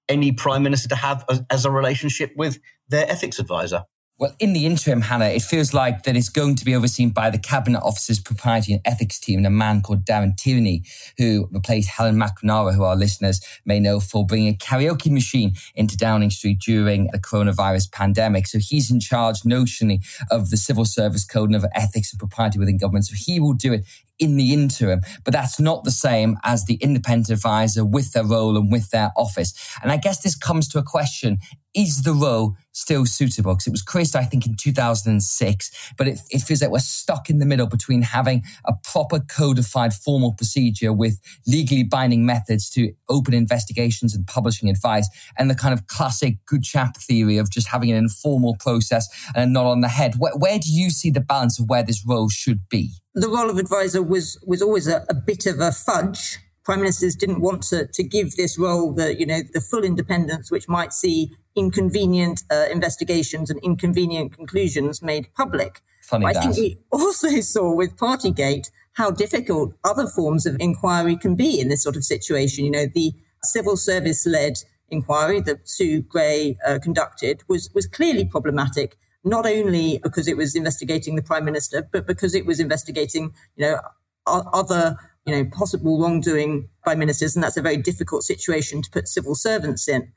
any 0.08 0.32
prime 0.32 0.62
minister 0.62 0.88
to 0.90 0.96
have 0.96 1.26
as, 1.30 1.42
as 1.50 1.66
a 1.66 1.72
relationship 1.72 2.32
with 2.36 2.60
their 2.90 3.10
ethics 3.10 3.40
advisor. 3.40 3.86
Well, 4.18 4.34
in 4.40 4.54
the 4.54 4.66
interim, 4.66 5.02
Hannah, 5.02 5.26
it 5.26 5.42
feels 5.42 5.74
like 5.74 6.04
that 6.04 6.16
it's 6.16 6.30
going 6.30 6.56
to 6.56 6.64
be 6.64 6.74
overseen 6.74 7.10
by 7.10 7.30
the 7.30 7.38
Cabinet 7.38 7.82
Office's 7.82 8.18
Propriety 8.18 8.72
and 8.72 8.82
Ethics 8.86 9.20
team 9.20 9.40
and 9.40 9.48
a 9.48 9.50
man 9.50 9.82
called 9.82 10.06
Darren 10.06 10.38
Tierney, 10.38 10.84
who 11.18 11.50
replaced 11.52 11.90
Helen 11.90 12.16
MacNamara, 12.16 12.74
who 12.74 12.84
our 12.84 12.96
listeners 12.96 13.42
may 13.66 13.78
know 13.78 14.00
for 14.00 14.26
bringing 14.26 14.54
a 14.54 14.58
karaoke 14.58 15.12
machine 15.12 15.56
into 15.76 15.98
Downing 15.98 16.30
Street 16.30 16.60
during 16.62 17.10
the 17.12 17.20
coronavirus 17.20 17.92
pandemic. 17.92 18.48
So 18.48 18.58
he's 18.58 18.90
in 18.90 19.02
charge 19.02 19.42
notionally 19.42 20.00
of 20.32 20.50
the 20.50 20.56
Civil 20.56 20.86
Service 20.86 21.26
Code 21.26 21.50
and 21.50 21.58
of 21.58 21.66
ethics 21.76 22.14
and 22.14 22.20
propriety 22.20 22.58
within 22.58 22.78
government. 22.78 23.08
So 23.08 23.16
he 23.18 23.42
will 23.42 23.52
do 23.52 23.74
it 23.74 23.84
in 24.20 24.38
the 24.38 24.54
interim, 24.54 25.02
but 25.24 25.34
that's 25.34 25.60
not 25.60 25.84
the 25.84 25.92
same 25.92 26.38
as 26.44 26.66
the 26.66 26.76
independent 26.76 27.30
advisor 27.30 27.84
with 27.84 28.14
their 28.14 28.26
role 28.26 28.58
and 28.58 28.72
with 28.72 28.90
their 28.92 29.12
office. 29.18 29.54
And 29.82 29.92
I 29.92 29.98
guess 29.98 30.22
this 30.22 30.36
comes 30.36 30.68
to 30.70 30.80
a 30.80 30.84
question 30.84 31.38
is 31.76 32.04
the 32.04 32.14
role 32.14 32.56
still 32.72 33.06
suitable? 33.06 33.54
Because 33.54 33.68
it 33.68 33.72
was 33.72 33.82
created, 33.82 34.16
I 34.16 34.24
think, 34.24 34.46
in 34.46 34.56
2006, 34.56 35.94
but 35.98 36.08
it, 36.08 36.20
it 36.30 36.42
feels 36.42 36.62
like 36.62 36.72
we're 36.72 36.80
stuck 36.80 37.30
in 37.30 37.40
the 37.40 37.46
middle 37.46 37.68
between 37.68 38.02
having 38.02 38.44
a 38.66 38.74
proper 38.84 39.20
codified 39.20 39.94
formal 39.94 40.34
procedure 40.34 40.94
with 40.94 41.20
legally 41.46 41.84
binding 41.84 42.26
methods 42.26 42.70
to 42.72 42.94
open 43.10 43.34
investigations 43.34 44.16
and 44.16 44.26
publishing 44.26 44.70
advice 44.70 45.10
and 45.38 45.50
the 45.50 45.56
kind 45.56 45.74
of 45.74 45.88
classic 45.88 46.38
good 46.46 46.64
chap 46.64 46.96
theory 46.98 47.38
of 47.38 47.52
just 47.52 47.68
having 47.68 47.92
an 47.92 47.98
informal 47.98 48.56
process 48.58 49.08
and 49.36 49.52
not 49.52 49.66
on 49.66 49.82
the 49.82 49.90
head. 49.90 50.16
Where, 50.18 50.36
where 50.38 50.58
do 50.58 50.72
you 50.72 50.90
see 50.90 51.10
the 51.10 51.22
balance 51.22 51.60
of 51.60 51.70
where 51.70 51.84
this 51.84 52.06
role 52.06 52.30
should 52.30 52.70
be? 52.70 52.94
The 53.16 53.30
role 53.30 53.50
of 53.50 53.58
advisor 53.58 54.04
was, 54.04 54.38
was 54.46 54.62
always 54.62 54.88
a, 54.88 55.06
a 55.10 55.14
bit 55.14 55.46
of 55.46 55.60
a 55.60 55.72
fudge 55.72 56.38
prime 56.66 56.80
ministers 56.80 57.16
didn't 57.16 57.40
want 57.40 57.62
to, 57.62 57.88
to 57.88 58.04
give 58.04 58.36
this 58.36 58.58
role 58.58 58.92
the 58.92 59.18
you 59.18 59.26
know 59.26 59.40
the 59.54 59.62
full 59.62 59.84
independence 59.84 60.52
which 60.52 60.68
might 60.68 60.92
see 60.92 61.32
inconvenient 61.56 62.44
uh, 62.52 62.66
investigations 62.70 63.50
and 63.50 63.60
inconvenient 63.64 64.34
conclusions 64.34 65.02
made 65.02 65.34
public. 65.36 65.82
Funny 66.02 66.26
I 66.26 66.34
that. 66.34 66.44
think 66.44 66.58
we 66.58 66.78
also 66.92 67.30
saw 67.40 67.74
with 67.74 67.96
Partygate 67.96 68.70
how 68.94 69.12
difficult 69.12 69.74
other 69.84 70.08
forms 70.08 70.46
of 70.46 70.58
inquiry 70.60 71.16
can 71.16 71.36
be 71.36 71.60
in 71.60 71.70
this 71.70 71.84
sort 71.84 71.96
of 71.96 72.04
situation. 72.04 72.66
You 72.66 72.72
know, 72.72 72.86
the 72.94 73.14
civil 73.44 73.78
service 73.78 74.26
led 74.26 74.54
inquiry 74.90 75.42
that 75.42 75.68
Sue 75.68 76.02
Gray 76.02 76.58
uh, 76.66 76.80
conducted 76.82 77.44
was 77.48 77.70
was 77.74 77.88
clearly 77.88 78.26
problematic. 78.26 78.98
Not 79.26 79.46
only 79.46 80.00
because 80.02 80.28
it 80.28 80.38
was 80.38 80.56
investigating 80.56 81.16
the 81.16 81.24
prime 81.24 81.44
minister, 81.44 81.86
but 81.92 82.08
because 82.08 82.34
it 82.34 82.46
was 82.46 82.60
investigating, 82.60 83.34
you 83.58 83.66
know, 83.66 83.80
other 84.28 84.98
you 85.26 85.36
know, 85.36 85.50
possible 85.52 86.00
wrongdoing 86.00 86.70
by 86.86 86.96
ministers, 86.96 87.36
and 87.36 87.44
that's 87.44 87.58
a 87.58 87.62
very 87.62 87.78
difficult 87.78 88.24
situation 88.24 88.82
to 88.82 88.90
put 88.92 89.08
civil 89.08 89.36
servants 89.36 89.88
in. 89.88 90.12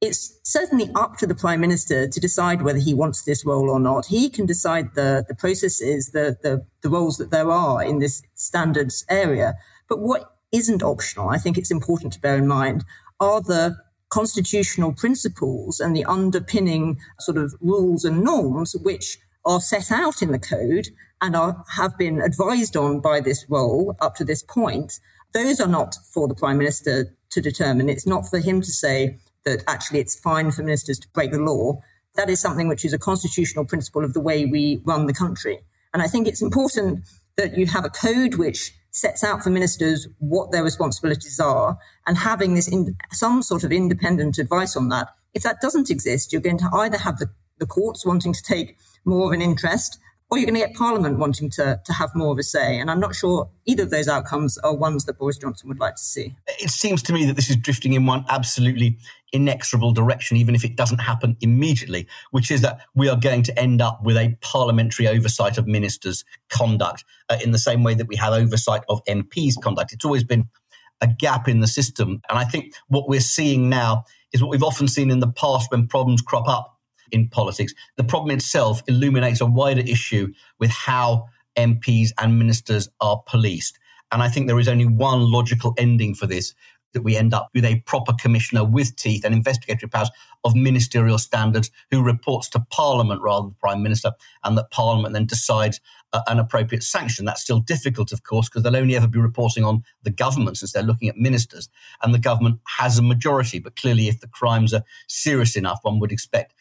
It's 0.00 0.38
certainly 0.42 0.90
up 0.94 1.16
to 1.18 1.26
the 1.26 1.34
prime 1.34 1.60
minister 1.60 2.08
to 2.08 2.20
decide 2.20 2.62
whether 2.62 2.78
he 2.78 2.92
wants 2.92 3.22
this 3.22 3.46
role 3.46 3.70
or 3.70 3.80
not. 3.80 4.06
He 4.06 4.28
can 4.28 4.46
decide 4.46 4.94
the, 4.94 5.24
the 5.26 5.34
processes, 5.34 6.10
the, 6.12 6.36
the, 6.42 6.66
the 6.82 6.90
roles 6.90 7.16
that 7.18 7.30
there 7.30 7.50
are 7.50 7.82
in 7.82 8.00
this 8.00 8.22
standards 8.34 9.06
area. 9.08 9.54
But 9.88 10.00
what 10.00 10.36
isn't 10.50 10.82
optional, 10.82 11.30
I 11.30 11.38
think 11.38 11.56
it's 11.56 11.70
important 11.70 12.12
to 12.14 12.20
bear 12.20 12.36
in 12.36 12.48
mind, 12.48 12.84
are 13.20 13.40
the 13.40 13.76
constitutional 14.12 14.92
principles 14.92 15.80
and 15.80 15.96
the 15.96 16.04
underpinning 16.04 17.00
sort 17.18 17.38
of 17.38 17.54
rules 17.62 18.04
and 18.04 18.22
norms 18.22 18.76
which 18.82 19.16
are 19.46 19.60
set 19.60 19.90
out 19.90 20.20
in 20.20 20.32
the 20.32 20.38
code 20.38 20.88
and 21.22 21.34
are, 21.34 21.64
have 21.76 21.96
been 21.96 22.20
advised 22.20 22.76
on 22.76 23.00
by 23.00 23.20
this 23.20 23.46
role 23.48 23.96
up 24.02 24.14
to 24.14 24.24
this 24.24 24.42
point, 24.42 25.00
those 25.32 25.60
are 25.60 25.68
not 25.68 25.96
for 26.12 26.28
the 26.28 26.34
Prime 26.34 26.58
Minister 26.58 27.16
to 27.30 27.40
determine. 27.40 27.88
It's 27.88 28.06
not 28.06 28.28
for 28.28 28.38
him 28.38 28.60
to 28.60 28.70
say 28.70 29.16
that 29.46 29.64
actually 29.66 30.00
it's 30.00 30.20
fine 30.20 30.50
for 30.50 30.62
ministers 30.62 30.98
to 30.98 31.08
break 31.14 31.32
the 31.32 31.38
law. 31.38 31.80
That 32.14 32.28
is 32.28 32.38
something 32.38 32.68
which 32.68 32.84
is 32.84 32.92
a 32.92 32.98
constitutional 32.98 33.64
principle 33.64 34.04
of 34.04 34.12
the 34.12 34.20
way 34.20 34.44
we 34.44 34.82
run 34.84 35.06
the 35.06 35.14
country. 35.14 35.60
And 35.94 36.02
I 36.02 36.06
think 36.06 36.28
it's 36.28 36.42
important 36.42 37.06
that 37.36 37.56
you 37.56 37.64
have 37.64 37.86
a 37.86 37.90
code 37.90 38.34
which 38.34 38.72
sets 38.92 39.24
out 39.24 39.42
for 39.42 39.50
ministers 39.50 40.06
what 40.18 40.52
their 40.52 40.62
responsibilities 40.62 41.40
are 41.40 41.78
and 42.06 42.18
having 42.18 42.54
this 42.54 42.68
in 42.68 42.96
some 43.10 43.42
sort 43.42 43.64
of 43.64 43.72
independent 43.72 44.38
advice 44.38 44.76
on 44.76 44.88
that. 44.90 45.08
If 45.34 45.42
that 45.42 45.60
doesn't 45.60 45.90
exist, 45.90 46.32
you're 46.32 46.42
going 46.42 46.58
to 46.58 46.70
either 46.74 46.98
have 46.98 47.18
the, 47.18 47.30
the 47.58 47.66
courts 47.66 48.06
wanting 48.06 48.34
to 48.34 48.42
take 48.42 48.76
more 49.04 49.26
of 49.26 49.32
an 49.32 49.42
interest 49.42 49.98
or 50.32 50.38
you're 50.38 50.46
going 50.46 50.58
to 50.58 50.66
get 50.66 50.74
Parliament 50.74 51.18
wanting 51.18 51.50
to, 51.50 51.78
to 51.84 51.92
have 51.92 52.14
more 52.14 52.32
of 52.32 52.38
a 52.38 52.42
say. 52.42 52.80
And 52.80 52.90
I'm 52.90 52.98
not 52.98 53.14
sure 53.14 53.50
either 53.66 53.82
of 53.82 53.90
those 53.90 54.08
outcomes 54.08 54.56
are 54.64 54.74
ones 54.74 55.04
that 55.04 55.18
Boris 55.18 55.36
Johnson 55.36 55.68
would 55.68 55.78
like 55.78 55.96
to 55.96 56.02
see. 56.02 56.34
It 56.58 56.70
seems 56.70 57.02
to 57.02 57.12
me 57.12 57.26
that 57.26 57.36
this 57.36 57.50
is 57.50 57.56
drifting 57.56 57.92
in 57.92 58.06
one 58.06 58.24
absolutely 58.30 58.96
inexorable 59.34 59.92
direction, 59.92 60.38
even 60.38 60.54
if 60.54 60.64
it 60.64 60.74
doesn't 60.74 61.00
happen 61.02 61.36
immediately, 61.42 62.08
which 62.30 62.50
is 62.50 62.62
that 62.62 62.80
we 62.94 63.10
are 63.10 63.16
going 63.16 63.42
to 63.42 63.58
end 63.58 63.82
up 63.82 64.02
with 64.02 64.16
a 64.16 64.34
parliamentary 64.40 65.06
oversight 65.06 65.58
of 65.58 65.66
ministers' 65.66 66.24
conduct 66.48 67.04
uh, 67.28 67.36
in 67.44 67.50
the 67.50 67.58
same 67.58 67.82
way 67.82 67.92
that 67.92 68.08
we 68.08 68.16
have 68.16 68.32
oversight 68.32 68.80
of 68.88 69.04
MPs' 69.04 69.60
conduct. 69.62 69.92
It's 69.92 70.06
always 70.06 70.24
been 70.24 70.48
a 71.02 71.08
gap 71.08 71.46
in 71.46 71.60
the 71.60 71.66
system. 71.66 72.22
And 72.30 72.38
I 72.38 72.44
think 72.44 72.72
what 72.88 73.06
we're 73.06 73.20
seeing 73.20 73.68
now 73.68 74.04
is 74.32 74.40
what 74.40 74.50
we've 74.50 74.62
often 74.62 74.88
seen 74.88 75.10
in 75.10 75.20
the 75.20 75.30
past 75.30 75.70
when 75.70 75.88
problems 75.88 76.22
crop 76.22 76.48
up 76.48 76.78
in 77.12 77.28
politics. 77.28 77.72
The 77.96 78.04
problem 78.04 78.30
itself 78.36 78.82
illuminates 78.88 79.40
a 79.40 79.46
wider 79.46 79.82
issue 79.82 80.32
with 80.58 80.70
how 80.70 81.26
MPs 81.56 82.10
and 82.18 82.38
ministers 82.38 82.88
are 83.00 83.22
policed. 83.26 83.78
And 84.10 84.22
I 84.22 84.28
think 84.28 84.46
there 84.46 84.58
is 84.58 84.68
only 84.68 84.86
one 84.86 85.30
logical 85.30 85.74
ending 85.78 86.14
for 86.14 86.26
this 86.26 86.54
that 86.92 87.02
we 87.02 87.16
end 87.16 87.32
up 87.32 87.48
with 87.54 87.64
a 87.64 87.80
proper 87.86 88.12
commissioner 88.12 88.64
with 88.64 88.96
teeth 88.96 89.24
and 89.24 89.34
investigatory 89.34 89.88
powers 89.88 90.10
of 90.44 90.54
ministerial 90.54 91.18
standards 91.18 91.70
who 91.90 92.02
reports 92.02 92.48
to 92.50 92.60
Parliament 92.70 93.22
rather 93.22 93.42
than 93.42 93.50
the 93.50 93.56
Prime 93.56 93.82
Minister, 93.82 94.12
and 94.44 94.58
that 94.58 94.70
Parliament 94.70 95.14
then 95.14 95.26
decides 95.26 95.80
uh, 96.12 96.20
an 96.26 96.38
appropriate 96.38 96.82
sanction. 96.82 97.24
That's 97.24 97.40
still 97.40 97.60
difficult, 97.60 98.12
of 98.12 98.24
course, 98.24 98.48
because 98.48 98.62
they'll 98.62 98.76
only 98.76 98.96
ever 98.96 99.08
be 99.08 99.18
reporting 99.18 99.64
on 99.64 99.84
the 100.02 100.10
government 100.10 100.58
since 100.58 100.72
they're 100.72 100.82
looking 100.82 101.08
at 101.08 101.16
ministers, 101.16 101.68
and 102.02 102.12
the 102.12 102.18
government 102.18 102.60
has 102.66 102.98
a 102.98 103.02
majority. 103.02 103.58
But 103.58 103.76
clearly, 103.76 104.08
if 104.08 104.20
the 104.20 104.28
crimes 104.28 104.74
are 104.74 104.84
serious 105.08 105.56
enough, 105.56 105.78
one 105.82 105.98
would 106.00 106.12
expect 106.12 106.54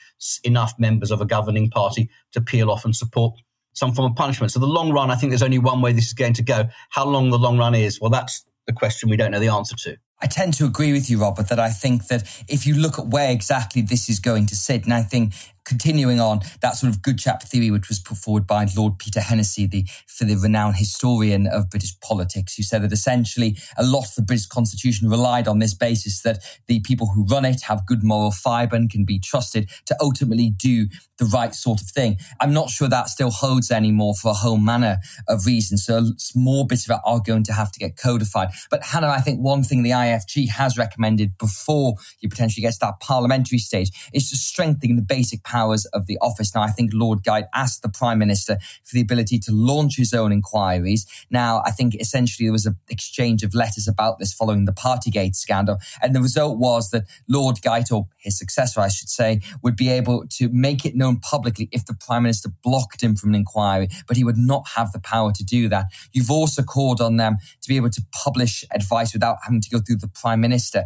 enough 0.44 0.74
members 0.78 1.12
of 1.12 1.22
a 1.22 1.26
governing 1.26 1.70
party 1.70 2.10
to 2.32 2.42
peel 2.42 2.70
off 2.70 2.86
and 2.86 2.96
support 2.96 3.34
some 3.74 3.94
form 3.94 4.12
of 4.12 4.18
punishment. 4.18 4.52
So 4.52 4.60
the 4.60 4.66
long 4.66 4.92
run, 4.92 5.10
I 5.10 5.16
think 5.16 5.32
there's 5.32 5.44
only 5.44 5.60
one 5.60 5.82
way 5.82 5.94
this 5.94 6.08
is 6.08 6.14
going 6.14 6.34
to 6.34 6.44
go. 6.44 6.66
How 6.90 7.06
long 7.06 7.30
the 7.30 7.40
long 7.40 7.58
run 7.58 7.74
is, 7.74 8.02
well, 8.02 8.12
that's 8.12 8.44
the 8.68 8.74
question 8.74 9.10
we 9.10 9.18
don't 9.18 9.32
know 9.32 9.40
the 9.40 9.48
answer 9.48 9.76
to. 9.76 9.98
I 10.22 10.28
tend 10.28 10.54
to 10.56 10.66
agree 10.66 10.94
with 10.94 11.10
you, 11.10 11.20
Robert, 11.20 11.50
that 11.50 11.60
I 11.60 11.70
think 11.70 12.08
that 12.08 12.24
if 12.48 12.68
you 12.68 12.76
look 12.76 13.00
at 13.00 13.08
where 13.08 13.32
exactly 13.32 13.82
this 13.82 14.08
is 14.08 14.20
going 14.20 14.46
to 14.48 14.56
sit, 14.56 14.84
and 14.84 14.94
I 14.94 15.02
think 15.02 15.34
continuing 15.66 16.20
on 16.20 16.42
that 16.62 16.76
sort 16.76 16.94
of 16.94 17.02
good 17.02 17.20
chap 17.20 17.44
theory, 17.44 17.72
which 17.72 17.90
was 17.90 18.00
put 18.00 18.18
forward 18.18 18.48
by 18.48 18.68
Lord 18.76 18.98
Peter 19.00 19.22
Hennessy, 19.22 19.66
the 19.66 19.86
for 20.08 20.26
the 20.26 20.36
renowned 20.36 20.76
historian 20.78 21.48
of 21.48 21.70
British 21.70 22.00
politics, 22.00 22.56
who 22.56 22.64
said 22.64 22.82
that 22.84 22.92
essentially 22.92 23.58
a 23.78 23.84
lot 23.84 24.06
of 24.06 24.16
the 24.16 24.22
British 24.22 24.48
Constitution 24.48 25.10
relied 25.10 25.48
on 25.48 25.60
this 25.60 25.74
basis 25.74 26.22
that 26.22 26.40
the 26.68 26.80
people 26.82 27.08
who 27.08 27.26
run 27.26 27.46
it 27.46 27.62
have 27.64 27.86
good 27.86 28.04
moral 28.04 28.32
fibre 28.32 28.76
and 28.76 28.90
can 28.90 29.06
be 29.06 29.20
trusted 29.20 29.70
to 29.86 29.96
ultimately 30.02 30.50
do 30.50 30.88
the 31.18 31.26
right 31.26 31.54
sort 31.54 31.82
of 31.82 31.88
thing. 31.88 32.18
I'm 32.40 32.54
not 32.54 32.70
sure 32.70 32.90
that 32.90 33.08
still 33.10 33.30
holds 33.30 33.70
anymore 33.70 34.16
for 34.16 34.30
a 34.30 34.34
whole 34.34 34.58
manner 34.58 34.98
of 35.28 35.46
reasons. 35.46 35.86
So 35.86 36.12
more 36.36 36.66
bits 36.66 36.90
of 36.90 36.96
it 36.96 37.02
are 37.06 37.22
going 37.24 37.44
to 37.44 37.54
have 37.54 37.72
to 37.72 37.80
get 37.80 37.96
codified. 37.96 38.50
But 38.70 38.84
Hannah, 38.84 39.10
I 39.10 39.20
think 39.20 39.40
one 39.40 39.64
thing 39.64 39.84
the 39.84 39.92
IFG 39.92 40.50
has 40.50 40.78
recommended 40.78 41.38
before 41.38 41.96
you 42.20 42.30
potentially 42.30 42.64
get 42.64 42.74
to 42.74 42.80
that 42.82 43.00
parliamentary 43.00 43.60
stage 43.60 43.92
is 44.14 44.30
to 44.32 44.36
strengthen 44.36 44.96
the 44.96 45.02
basic 45.02 45.44
powers 45.52 45.86
of 45.88 46.08
the 46.08 46.18
office. 46.22 46.56
Now, 46.56 46.62
I 46.62 46.70
think 46.70 46.92
Lord 46.94 47.24
Geidt 47.24 47.48
asked 47.54 47.82
the 47.82 47.90
Prime 47.90 48.20
Minister 48.20 48.58
for 48.84 48.94
the 48.94 49.02
ability 49.02 49.38
to 49.40 49.52
launch 49.52 49.98
his 49.98 50.14
own 50.14 50.32
inquiries. 50.32 51.06
Now, 51.30 51.62
I 51.66 51.72
think 51.72 51.96
essentially 51.96 52.46
there 52.48 52.54
was 52.54 52.66
an 52.66 52.78
exchange 52.90 53.44
of 53.44 53.54
letters 53.54 53.88
about 53.88 54.20
this 54.20 54.34
following 54.34 54.66
the 54.66 54.72
Partygate 54.72 55.36
scandal. 55.36 55.78
And 56.02 56.16
the 56.16 56.22
result 56.22 56.58
was 56.58 56.90
that 56.92 57.04
Lord 57.28 57.58
Geidt, 57.58 57.92
or 57.92 58.08
his 58.18 58.38
successor, 58.38 58.80
I 58.80 58.88
should 58.88 59.10
say, 59.10 59.42
would 59.62 59.76
be 59.76 59.90
able 59.90 60.26
to 60.38 60.50
make 60.50 60.86
it 60.86 60.96
known 60.96 61.20
publicly 61.20 61.68
if 61.72 61.86
the 61.86 61.94
Prime 61.94 62.24
Minister 62.24 62.50
blocked 62.64 63.04
him 63.04 63.16
from 63.16 63.30
an 63.32 63.36
inquiry, 63.36 63.90
but 64.08 64.18
he 64.18 64.24
would 64.24 64.38
not 64.38 64.64
have 64.76 64.92
the 64.92 65.00
power 65.00 65.32
to 65.34 65.44
do 65.44 65.68
that. 65.70 65.86
You've 66.14 66.32
also 66.32 66.64
called 66.64 67.02
on 67.02 67.18
them 67.18 67.38
to 67.62 67.70
be 67.70 67.76
able 67.76 67.90
to 67.90 68.02
publish 68.24 68.64
advice 68.74 69.14
without 69.14 69.38
having 69.44 69.62
to 69.62 69.70
go 69.70 69.80
through 69.80 69.98
the 69.98 70.08
Prime 70.08 70.40
Minister. 70.42 70.84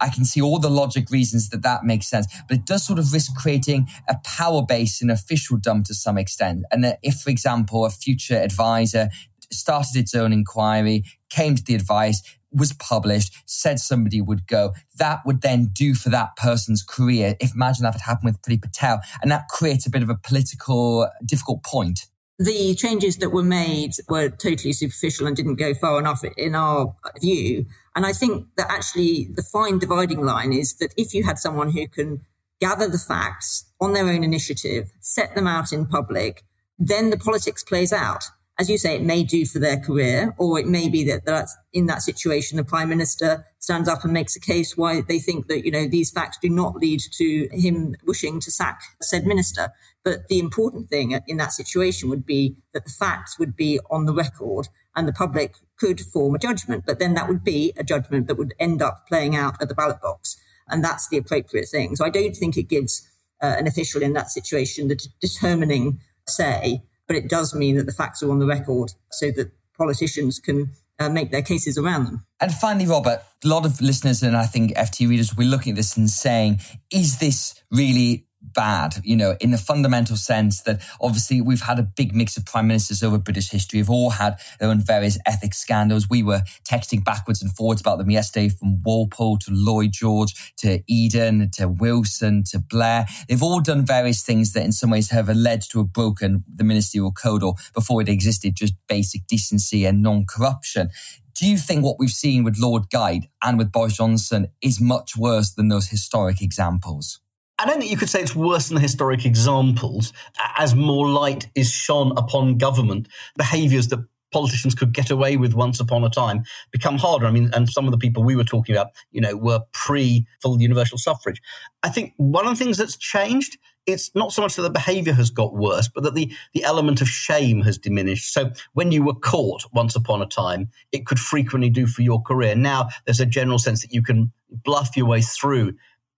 I 0.00 0.08
can 0.08 0.24
see 0.24 0.40
all 0.40 0.58
the 0.58 0.70
logic 0.70 1.10
reasons 1.10 1.50
that 1.50 1.62
that 1.62 1.84
makes 1.84 2.06
sense, 2.06 2.26
but 2.48 2.56
it 2.56 2.66
does 2.66 2.86
sort 2.86 2.98
of 2.98 3.12
risk 3.12 3.34
creating 3.36 3.88
a 4.08 4.16
power 4.24 4.62
base 4.62 5.02
in 5.02 5.10
officialdom 5.10 5.82
to 5.84 5.94
some 5.94 6.18
extent. 6.18 6.64
And 6.70 6.84
that 6.84 6.98
if, 7.02 7.16
for 7.16 7.30
example, 7.30 7.84
a 7.84 7.90
future 7.90 8.36
advisor 8.36 9.08
started 9.52 9.96
its 9.96 10.14
own 10.14 10.32
inquiry, 10.32 11.04
came 11.30 11.54
to 11.54 11.64
the 11.64 11.74
advice, 11.74 12.22
was 12.52 12.72
published, 12.72 13.34
said 13.46 13.80
somebody 13.80 14.20
would 14.20 14.46
go, 14.46 14.72
that 14.98 15.20
would 15.26 15.42
then 15.42 15.70
do 15.72 15.94
for 15.94 16.08
that 16.10 16.36
person's 16.36 16.82
career. 16.82 17.34
If 17.40 17.54
imagine 17.54 17.82
that 17.82 17.94
had 17.94 18.02
happened 18.02 18.32
with 18.32 18.42
Priti 18.42 18.62
Patel, 18.62 19.00
and 19.22 19.30
that 19.30 19.48
creates 19.48 19.86
a 19.86 19.90
bit 19.90 20.02
of 20.02 20.08
a 20.08 20.14
political 20.14 21.08
difficult 21.24 21.64
point 21.64 22.06
the 22.38 22.74
changes 22.74 23.18
that 23.18 23.30
were 23.30 23.44
made 23.44 23.92
were 24.08 24.28
totally 24.28 24.72
superficial 24.72 25.26
and 25.26 25.36
didn't 25.36 25.54
go 25.54 25.72
far 25.74 25.98
enough 25.98 26.24
in 26.36 26.54
our 26.54 26.94
view. 27.20 27.66
And 27.96 28.04
I 28.04 28.12
think 28.12 28.46
that 28.56 28.70
actually 28.70 29.28
the 29.34 29.42
fine 29.42 29.78
dividing 29.78 30.24
line 30.24 30.52
is 30.52 30.76
that 30.76 30.92
if 30.96 31.14
you 31.14 31.24
had 31.24 31.38
someone 31.38 31.70
who 31.70 31.86
can 31.86 32.22
gather 32.60 32.88
the 32.88 32.98
facts 32.98 33.70
on 33.80 33.92
their 33.92 34.08
own 34.08 34.24
initiative, 34.24 34.92
set 35.00 35.34
them 35.34 35.46
out 35.46 35.72
in 35.72 35.86
public, 35.86 36.42
then 36.78 37.10
the 37.10 37.18
politics 37.18 37.62
plays 37.62 37.92
out. 37.92 38.24
As 38.56 38.70
you 38.70 38.78
say, 38.78 38.94
it 38.94 39.02
may 39.02 39.24
do 39.24 39.44
for 39.46 39.58
their 39.58 39.78
career, 39.78 40.32
or 40.38 40.60
it 40.60 40.66
may 40.66 40.88
be 40.88 41.02
that 41.04 41.24
that's 41.24 41.56
in 41.72 41.86
that 41.86 42.02
situation, 42.02 42.56
the 42.56 42.64
prime 42.64 42.88
minister 42.88 43.44
stands 43.58 43.88
up 43.88 44.04
and 44.04 44.12
makes 44.12 44.36
a 44.36 44.40
case 44.40 44.76
why 44.76 45.00
they 45.00 45.18
think 45.18 45.48
that, 45.48 45.64
you 45.64 45.72
know, 45.72 45.88
these 45.88 46.10
facts 46.10 46.38
do 46.40 46.48
not 46.48 46.76
lead 46.76 47.00
to 47.14 47.48
him 47.50 47.96
wishing 48.04 48.38
to 48.40 48.52
sack 48.52 48.80
said 49.02 49.26
minister. 49.26 49.70
But 50.04 50.28
the 50.28 50.38
important 50.38 50.88
thing 50.88 51.18
in 51.26 51.36
that 51.38 51.52
situation 51.52 52.08
would 52.10 52.24
be 52.24 52.56
that 52.74 52.84
the 52.84 52.92
facts 52.92 53.38
would 53.38 53.56
be 53.56 53.80
on 53.90 54.04
the 54.04 54.14
record 54.14 54.68
and 54.96 55.08
the 55.08 55.12
public 55.12 55.56
could 55.78 56.00
form 56.00 56.34
a 56.34 56.38
judgment. 56.38 56.84
But 56.86 56.98
then 56.98 57.14
that 57.14 57.28
would 57.28 57.44
be 57.44 57.72
a 57.76 57.84
judgment 57.84 58.26
that 58.28 58.36
would 58.36 58.54
end 58.58 58.82
up 58.82 59.06
playing 59.08 59.34
out 59.34 59.60
at 59.60 59.68
the 59.68 59.74
ballot 59.74 60.00
box. 60.00 60.36
And 60.68 60.82
that's 60.82 61.08
the 61.08 61.18
appropriate 61.18 61.68
thing. 61.68 61.96
So 61.96 62.04
I 62.04 62.10
don't 62.10 62.34
think 62.34 62.56
it 62.56 62.68
gives 62.68 63.08
uh, 63.42 63.54
an 63.58 63.66
official 63.66 64.02
in 64.02 64.12
that 64.14 64.30
situation 64.30 64.88
the 64.88 64.98
determining 65.20 66.00
say, 66.26 66.82
but 67.06 67.16
it 67.16 67.28
does 67.28 67.54
mean 67.54 67.76
that 67.76 67.86
the 67.86 67.92
facts 67.92 68.22
are 68.22 68.30
on 68.30 68.38
the 68.38 68.46
record 68.46 68.92
so 69.10 69.30
that 69.32 69.52
politicians 69.76 70.38
can 70.38 70.70
uh, 70.98 71.08
make 71.08 71.30
their 71.30 71.42
cases 71.42 71.76
around 71.76 72.06
them. 72.06 72.26
And 72.40 72.52
finally, 72.52 72.86
Robert, 72.86 73.22
a 73.44 73.48
lot 73.48 73.66
of 73.66 73.80
listeners 73.80 74.22
and 74.22 74.36
I 74.36 74.46
think 74.46 74.74
FT 74.76 75.08
readers 75.08 75.34
will 75.34 75.44
be 75.44 75.50
looking 75.50 75.72
at 75.72 75.76
this 75.76 75.96
and 75.96 76.08
saying, 76.08 76.60
is 76.92 77.18
this 77.18 77.60
really 77.70 78.26
bad, 78.52 78.96
you 79.02 79.16
know, 79.16 79.36
in 79.40 79.50
the 79.50 79.58
fundamental 79.58 80.16
sense 80.16 80.62
that 80.62 80.80
obviously 81.00 81.40
we've 81.40 81.62
had 81.62 81.78
a 81.78 81.82
big 81.82 82.14
mix 82.14 82.36
of 82.36 82.44
prime 82.44 82.66
ministers 82.66 83.02
over 83.02 83.18
British 83.18 83.50
history, 83.50 83.78
have 83.78 83.90
all 83.90 84.10
had 84.10 84.38
their 84.60 84.68
own 84.68 84.80
various 84.80 85.18
ethics 85.26 85.58
scandals. 85.58 86.08
We 86.08 86.22
were 86.22 86.42
texting 86.68 87.04
backwards 87.04 87.42
and 87.42 87.54
forwards 87.54 87.80
about 87.80 87.98
them 87.98 88.10
yesterday 88.10 88.48
from 88.48 88.82
Walpole 88.82 89.38
to 89.38 89.50
Lloyd 89.50 89.92
George 89.92 90.54
to 90.58 90.82
Eden 90.86 91.50
to 91.54 91.68
Wilson 91.68 92.44
to 92.50 92.58
Blair. 92.58 93.06
They've 93.28 93.42
all 93.42 93.60
done 93.60 93.84
various 93.84 94.22
things 94.22 94.52
that 94.52 94.64
in 94.64 94.72
some 94.72 94.90
ways 94.90 95.10
have 95.10 95.28
alleged 95.28 95.70
to 95.72 95.78
have 95.78 95.92
broken 95.92 96.44
the 96.52 96.64
ministerial 96.64 97.12
code 97.12 97.42
or 97.42 97.54
before 97.74 98.02
it 98.02 98.08
existed, 98.08 98.56
just 98.56 98.74
basic 98.88 99.26
decency 99.26 99.84
and 99.84 100.02
non 100.02 100.24
corruption. 100.26 100.90
Do 101.34 101.48
you 101.48 101.58
think 101.58 101.84
what 101.84 101.98
we've 101.98 102.10
seen 102.10 102.44
with 102.44 102.58
Lord 102.58 102.84
Geidt 102.90 103.28
and 103.42 103.58
with 103.58 103.72
Boris 103.72 103.96
Johnson 103.96 104.48
is 104.62 104.80
much 104.80 105.16
worse 105.16 105.52
than 105.52 105.66
those 105.66 105.88
historic 105.88 106.40
examples? 106.40 107.18
I 107.58 107.66
don't 107.66 107.78
think 107.78 107.90
you 107.90 107.96
could 107.96 108.08
say 108.08 108.20
it's 108.20 108.34
worse 108.34 108.68
than 108.68 108.74
the 108.74 108.80
historic 108.80 109.24
examples 109.24 110.12
as 110.56 110.74
more 110.74 111.08
light 111.08 111.48
is 111.54 111.70
shone 111.70 112.12
upon 112.16 112.58
government. 112.58 113.08
Behaviours 113.36 113.88
that 113.88 114.04
politicians 114.34 114.74
could 114.74 114.92
get 114.92 115.10
away 115.10 115.36
with 115.36 115.54
once 115.54 115.78
upon 115.78 116.02
a 116.02 116.10
time 116.10 116.42
become 116.72 116.98
harder. 116.98 117.26
I 117.26 117.30
mean, 117.30 117.50
and 117.54 117.68
some 117.68 117.86
of 117.86 117.92
the 117.92 117.98
people 117.98 118.24
we 118.24 118.34
were 118.34 118.44
talking 118.44 118.74
about, 118.74 118.88
you 119.12 119.20
know, 119.20 119.36
were 119.36 119.60
pre 119.72 120.26
full 120.42 120.60
universal 120.60 120.98
suffrage. 120.98 121.40
I 121.84 121.88
think 121.88 122.12
one 122.16 122.44
of 122.44 122.58
the 122.58 122.62
things 122.62 122.76
that's 122.76 122.96
changed, 122.96 123.56
it's 123.86 124.12
not 124.16 124.32
so 124.32 124.42
much 124.42 124.56
that 124.56 124.62
the 124.62 124.70
behavior 124.70 125.12
has 125.12 125.30
got 125.30 125.54
worse, 125.54 125.88
but 125.88 126.02
that 126.02 126.14
the, 126.14 126.34
the 126.52 126.64
element 126.64 127.00
of 127.00 127.08
shame 127.08 127.60
has 127.62 127.78
diminished. 127.78 128.32
So 128.34 128.50
when 128.72 128.90
you 128.90 129.04
were 129.04 129.14
caught 129.14 129.64
once 129.72 129.94
upon 129.94 130.20
a 130.20 130.26
time, 130.26 130.70
it 130.90 131.06
could 131.06 131.20
frequently 131.20 131.70
do 131.70 131.86
for 131.86 132.02
your 132.02 132.20
career. 132.20 132.56
Now 132.56 132.88
there's 133.04 133.20
a 133.20 133.26
general 133.26 133.60
sense 133.60 133.82
that 133.82 133.92
you 133.92 134.02
can 134.02 134.32
bluff 134.50 134.96
your 134.96 135.06
way 135.06 135.22
through. 135.22 135.74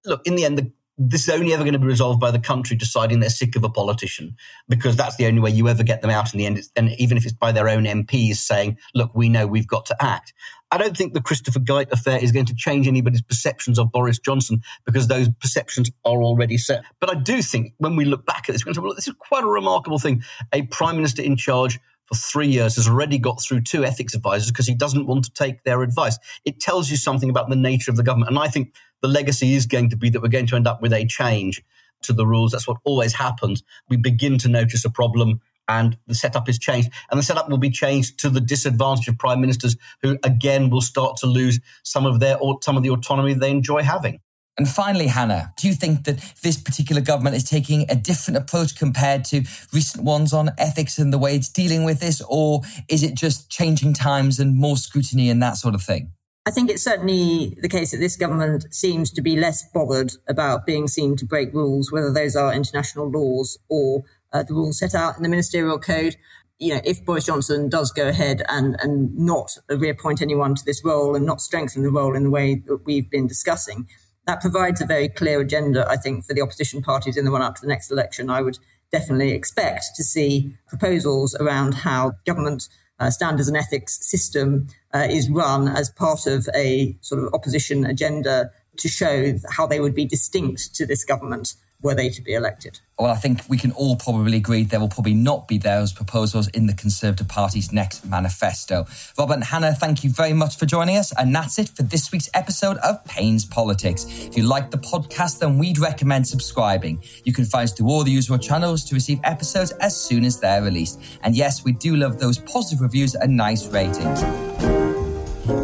Look, 0.07 0.27
in 0.27 0.37
the 0.37 0.46
end, 0.46 0.57
the, 0.57 0.72
this 0.99 1.29
is 1.29 1.29
only 1.29 1.53
ever 1.53 1.63
going 1.63 1.75
to 1.75 1.79
be 1.79 1.87
resolved 1.87 2.21
by 2.21 2.31
the 2.31 2.39
country 2.39 2.77
deciding 2.77 3.21
they're 3.21 3.29
sick 3.29 3.55
of 3.55 3.65
a 3.65 3.69
politician 3.69 4.37
because 4.69 4.97
that's 4.97 5.17
the 5.17 5.27
only 5.27 5.41
way 5.41 5.51
you 5.51 5.69
ever 5.69 5.83
get 5.83 6.01
them 6.01 6.11
out 6.11 6.33
in 6.33 6.39
the 6.39 6.47
end. 6.47 6.63
And 6.75 6.93
even 6.99 7.17
if 7.17 7.25
it's 7.25 7.35
by 7.35 7.53
their 7.53 7.69
own 7.69 7.85
MPs 7.85 8.37
saying, 8.37 8.79
look, 8.95 9.15
we 9.15 9.29
know 9.29 9.47
we've 9.47 9.67
got 9.67 9.87
to 9.87 10.03
act. 10.03 10.33
I 10.73 10.79
don't 10.79 10.97
think 10.97 11.13
the 11.13 11.21
Christopher 11.21 11.61
Geidt 11.61 11.93
affair 11.93 12.19
is 12.19 12.33
going 12.33 12.47
to 12.47 12.55
change 12.55 12.89
anybody's 12.89 13.23
perceptions 13.23 13.79
of 13.79 13.93
Boris 13.93 14.19
Johnson 14.19 14.63
because 14.85 15.07
those 15.07 15.29
perceptions 15.41 15.91
are 16.05 16.23
already 16.23 16.59
set. 16.59 16.83
But 16.99 17.11
I 17.11 17.15
do 17.15 17.43
think 17.43 17.75
when 17.79 17.95
we 17.95 18.05
look 18.05 18.27
back 18.27 18.49
at 18.49 18.53
this, 18.53 18.65
we're 18.65 18.73
going 18.73 18.75
to 18.75 18.81
say, 18.81 18.85
well, 18.85 18.95
this 18.95 19.09
is 19.09 19.15
quite 19.19 19.45
a 19.45 19.49
remarkable 19.49 19.99
thing. 19.99 20.23
A 20.53 20.63
prime 20.63 20.97
minister 20.97 21.23
in 21.23 21.37
charge 21.37 21.79
for 22.07 22.14
three 22.14 22.49
years 22.49 22.77
has 22.77 22.88
already 22.88 23.19
got 23.19 23.42
through 23.42 23.62
two 23.62 23.85
ethics 23.85 24.14
advisors 24.14 24.51
because 24.51 24.66
he 24.66 24.75
doesn't 24.75 25.07
want 25.07 25.25
to 25.25 25.33
take 25.33 25.64
their 25.64 25.83
advice. 25.83 26.19
It 26.45 26.61
tells 26.61 26.90
you 26.90 26.97
something 26.97 27.31
about 27.31 27.51
the 27.51 27.57
nature 27.57 27.90
of 27.90 27.97
the 27.97 28.03
government. 28.03 28.31
And 28.31 28.38
I 28.38 28.49
think 28.49 28.75
the 29.03 29.09
legacy 29.09 29.55
is 29.55 29.66
going 29.66 29.90
to 29.90 29.97
be 29.97 30.11
that 30.11 30.23
we're 30.23 30.29
going 30.29 30.47
to 30.47 30.57
end 30.57 30.66
up 30.66 30.81
with 30.81 30.92
a 30.92 31.05
change 31.07 31.62
to 32.03 32.12
the 32.12 32.27
rules. 32.27 32.53
That's 32.53 32.69
what 32.69 32.79
always 32.85 33.14
happens. 33.14 33.62
We 33.88 33.97
begin 33.97 34.38
to 34.38 34.49
notice 34.49 34.85
a 34.85 34.90
problem 34.90 35.40
and 35.69 35.99
the 36.07 36.14
setup 36.14 36.49
is 36.49 36.59
changed. 36.59 36.90
And 37.11 37.19
the 37.19 37.25
setup 37.25 37.49
will 37.49 37.59
be 37.59 37.71
changed 37.71 38.19
to 38.21 38.31
the 38.31 38.40
disadvantage 38.40 39.09
of 39.09 39.19
prime 39.19 39.40
ministers 39.40 39.77
who 40.03 40.19
again 40.23 40.71
will 40.71 40.81
start 40.81 41.16
to 41.19 41.27
lose 41.27 41.61
some 41.83 42.07
of 42.07 42.21
their 42.21 42.38
or 42.38 42.59
some 42.62 42.77
of 42.77 42.83
the 42.83 42.90
autonomy 42.90 43.35
they 43.35 43.51
enjoy 43.51 43.83
having. 43.83 44.21
And 44.59 44.66
finally, 44.66 45.07
Hannah, 45.07 45.53
do 45.59 45.69
you 45.69 45.75
think 45.75 46.05
that 46.05 46.19
this 46.42 46.57
particular 46.57 47.03
government 47.03 47.37
is 47.37 47.45
taking 47.45 47.85
a 47.90 47.95
different 47.95 48.38
approach 48.38 48.75
compared 48.75 49.25
to 49.27 49.42
recent 49.73 50.03
ones 50.03 50.33
on 50.33 50.51
ethics 50.57 50.99
and 50.99 51.12
the 51.12 51.19
way 51.19 51.37
it's 51.37 51.51
dealing 51.51 51.85
with 51.85 52.01
this? 52.01 52.23
Or 52.29 52.62
is 52.88 53.03
it 53.03 53.14
just 53.14 53.51
changing 53.51 53.92
times 53.92 54.38
and 54.38 54.57
more 54.57 54.79
scrutiny 54.79 55.29
and 55.29 55.42
that 55.42 55.57
sort 55.59 55.75
of 55.75 55.83
thing? 55.83 56.12
I 56.47 56.53
think 56.53 56.71
it's 56.71 56.85
certainly 56.85 57.59
the 57.61 57.69
case 57.69 57.90
that 57.90 57.99
this 57.99 58.16
government 58.16 58.73
seems 58.73 59.11
to 59.12 59.21
be 59.21 59.37
less 59.37 59.69
bothered 59.75 60.12
about 60.29 60.64
being 60.64 60.87
seen 60.87 61.16
to 61.16 61.27
break 61.27 61.53
rules, 61.53 61.90
whether 61.90 62.12
those 62.12 62.37
are 62.37 62.55
international 62.55 63.11
laws 63.11 63.59
or 63.69 64.05
uh, 64.33 64.45
the 64.45 64.55
rules 64.55 64.79
set 64.79 64.95
out 64.95 65.16
in 65.16 65.25
the 65.25 65.29
ministerial 65.29 65.79
code. 65.79 66.16
You 66.59 66.75
know, 66.75 66.81
if 66.85 67.05
Boris 67.05 67.27
Johnson 67.27 67.69
does 67.69 67.90
go 67.90 68.09
ahead 68.09 68.42
and, 68.49 68.77
and 68.81 69.14
not 69.19 69.51
reappoint 69.69 70.23
anyone 70.23 70.55
to 70.55 70.62
this 70.64 70.83
role 70.85 71.16
and 71.16 71.27
not 71.27 71.40
strengthen 71.40 71.83
the 71.83 71.90
role 71.90 72.14
in 72.14 72.23
the 72.23 72.31
way 72.31 72.62
that 72.66 72.87
we've 72.87 73.11
been 73.11 73.27
discussing, 73.27 73.88
that 74.27 74.41
provides 74.41 74.81
a 74.81 74.87
very 74.87 75.09
clear 75.09 75.41
agenda, 75.41 75.87
I 75.89 75.97
think, 75.97 76.25
for 76.25 76.35
the 76.35 76.43
opposition 76.43 76.83
parties 76.83 77.17
in 77.17 77.25
the 77.25 77.31
run 77.31 77.43
up 77.43 77.55
to 77.57 77.61
the 77.62 77.69
next 77.69 77.91
election. 77.91 78.29
I 78.29 78.43
would 78.43 78.59
definitely 78.93 79.33
expect 79.33 79.85
to 79.97 80.05
see 80.05 80.55
proposals 80.69 81.35
around 81.37 81.75
how 81.75 82.12
government 82.25 82.69
uh, 82.99 83.11
standards 83.11 83.49
and 83.49 83.57
ethics 83.57 83.99
system 84.01 84.69
uh, 84.95 85.07
is 85.09 85.29
run 85.29 85.69
as 85.69 85.91
part 85.91 86.27
of 86.27 86.49
a 86.55 86.97
sort 87.03 87.23
of 87.23 87.33
opposition 87.35 87.85
agenda 87.85 88.51
to 88.79 88.89
show 88.89 89.35
how 89.51 89.67
they 89.67 89.81
would 89.81 89.95
be 89.95 90.05
distinct 90.05 90.75
to 90.75 90.87
this 90.87 91.05
government 91.05 91.55
were 91.83 91.95
they 91.95 92.09
to 92.09 92.23
be 92.23 92.35
elected? 92.35 92.81
Well, 92.99 93.11
I 93.11 93.17
think 93.17 93.43
we 93.49 93.59
can 93.59 93.73
all 93.73 93.97
probably 93.97 94.39
agree 94.39 94.65
there 94.65 94.81
will 94.81 94.89
probably 94.89 95.15
not 95.15 95.47
be 95.47 95.59
those 95.59 95.93
proposals 95.93 96.49
in 96.49 96.67
the 96.67 96.73
Conservative 96.73 97.29
Party's 97.29 97.71
next 97.71 98.07
manifesto. 98.07 98.87
Robert 99.19 99.35
and 99.35 99.45
Hannah, 99.45 99.75
thank 99.75 100.03
you 100.03 100.11
very 100.11 100.33
much 100.33 100.57
for 100.57 100.65
joining 100.65 100.97
us. 100.97 101.12
And 101.19 101.35
that's 101.35 101.59
it 101.59 101.69
for 101.69 101.83
this 101.83 102.11
week's 102.11 102.31
episode 102.33 102.79
of 102.79 103.05
Payne's 103.05 103.45
Politics. 103.45 104.07
If 104.09 104.37
you 104.37 104.45
like 104.45 104.71
the 104.71 104.79
podcast, 104.79 105.41
then 105.41 105.59
we'd 105.59 105.79
recommend 105.79 106.27
subscribing. 106.27 107.03
You 107.25 107.35
can 107.35 107.45
find 107.45 107.65
us 107.65 107.73
through 107.75 107.89
all 107.89 108.03
the 108.03 108.11
usual 108.11 108.39
channels 108.39 108.83
to 108.85 108.95
receive 108.95 109.21
episodes 109.25 109.73
as 109.73 109.95
soon 110.01 110.25
as 110.25 110.41
they're 110.41 110.62
released. 110.62 111.01
And 111.23 111.37
yes, 111.37 111.65
we 111.65 111.73
do 111.73 111.97
love 111.97 112.19
those 112.19 112.39
positive 112.39 112.81
reviews 112.81 113.15
and 113.15 113.37
nice 113.37 113.67
ratings. 113.67 114.76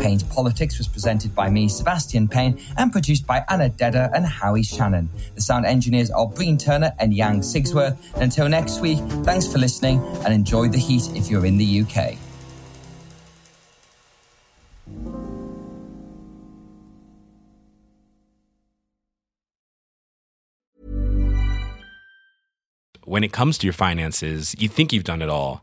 Payne's 0.01 0.23
Politics 0.23 0.79
was 0.79 0.88
presented 0.88 1.35
by 1.35 1.51
me, 1.51 1.68
Sebastian 1.68 2.29
Payne, 2.29 2.61
and 2.77 2.92
produced 2.92 3.27
by 3.27 3.45
Anna 3.49 3.68
Dedder 3.68 4.11
and 4.14 4.25
Howie 4.25 4.62
Shannon. 4.62 5.11
The 5.35 5.40
sound 5.40 5.66
engineers 5.66 6.11
are 6.11 6.27
Breen 6.27 6.57
Turner 6.57 6.92
and 6.99 7.12
Yang 7.12 7.40
Sigsworth. 7.40 7.97
And 8.14 8.23
until 8.25 8.49
next 8.49 8.81
week, 8.81 8.99
thanks 9.25 9.51
for 9.51 9.59
listening 9.59 9.99
and 10.25 10.33
enjoy 10.33 10.68
the 10.68 10.79
heat 10.79 11.03
if 11.14 11.31
you're 11.31 11.47
in 11.47 11.59
the 11.59 11.83
UK. 11.83 12.16
When 23.05 23.25
it 23.25 23.33
comes 23.33 23.59
to 23.59 23.66
your 23.66 23.75
finances, 23.75 24.55
you 24.59 24.68
think 24.68 24.92
you've 24.92 25.05
done 25.05 25.23
it 25.23 25.29
all. 25.29 25.62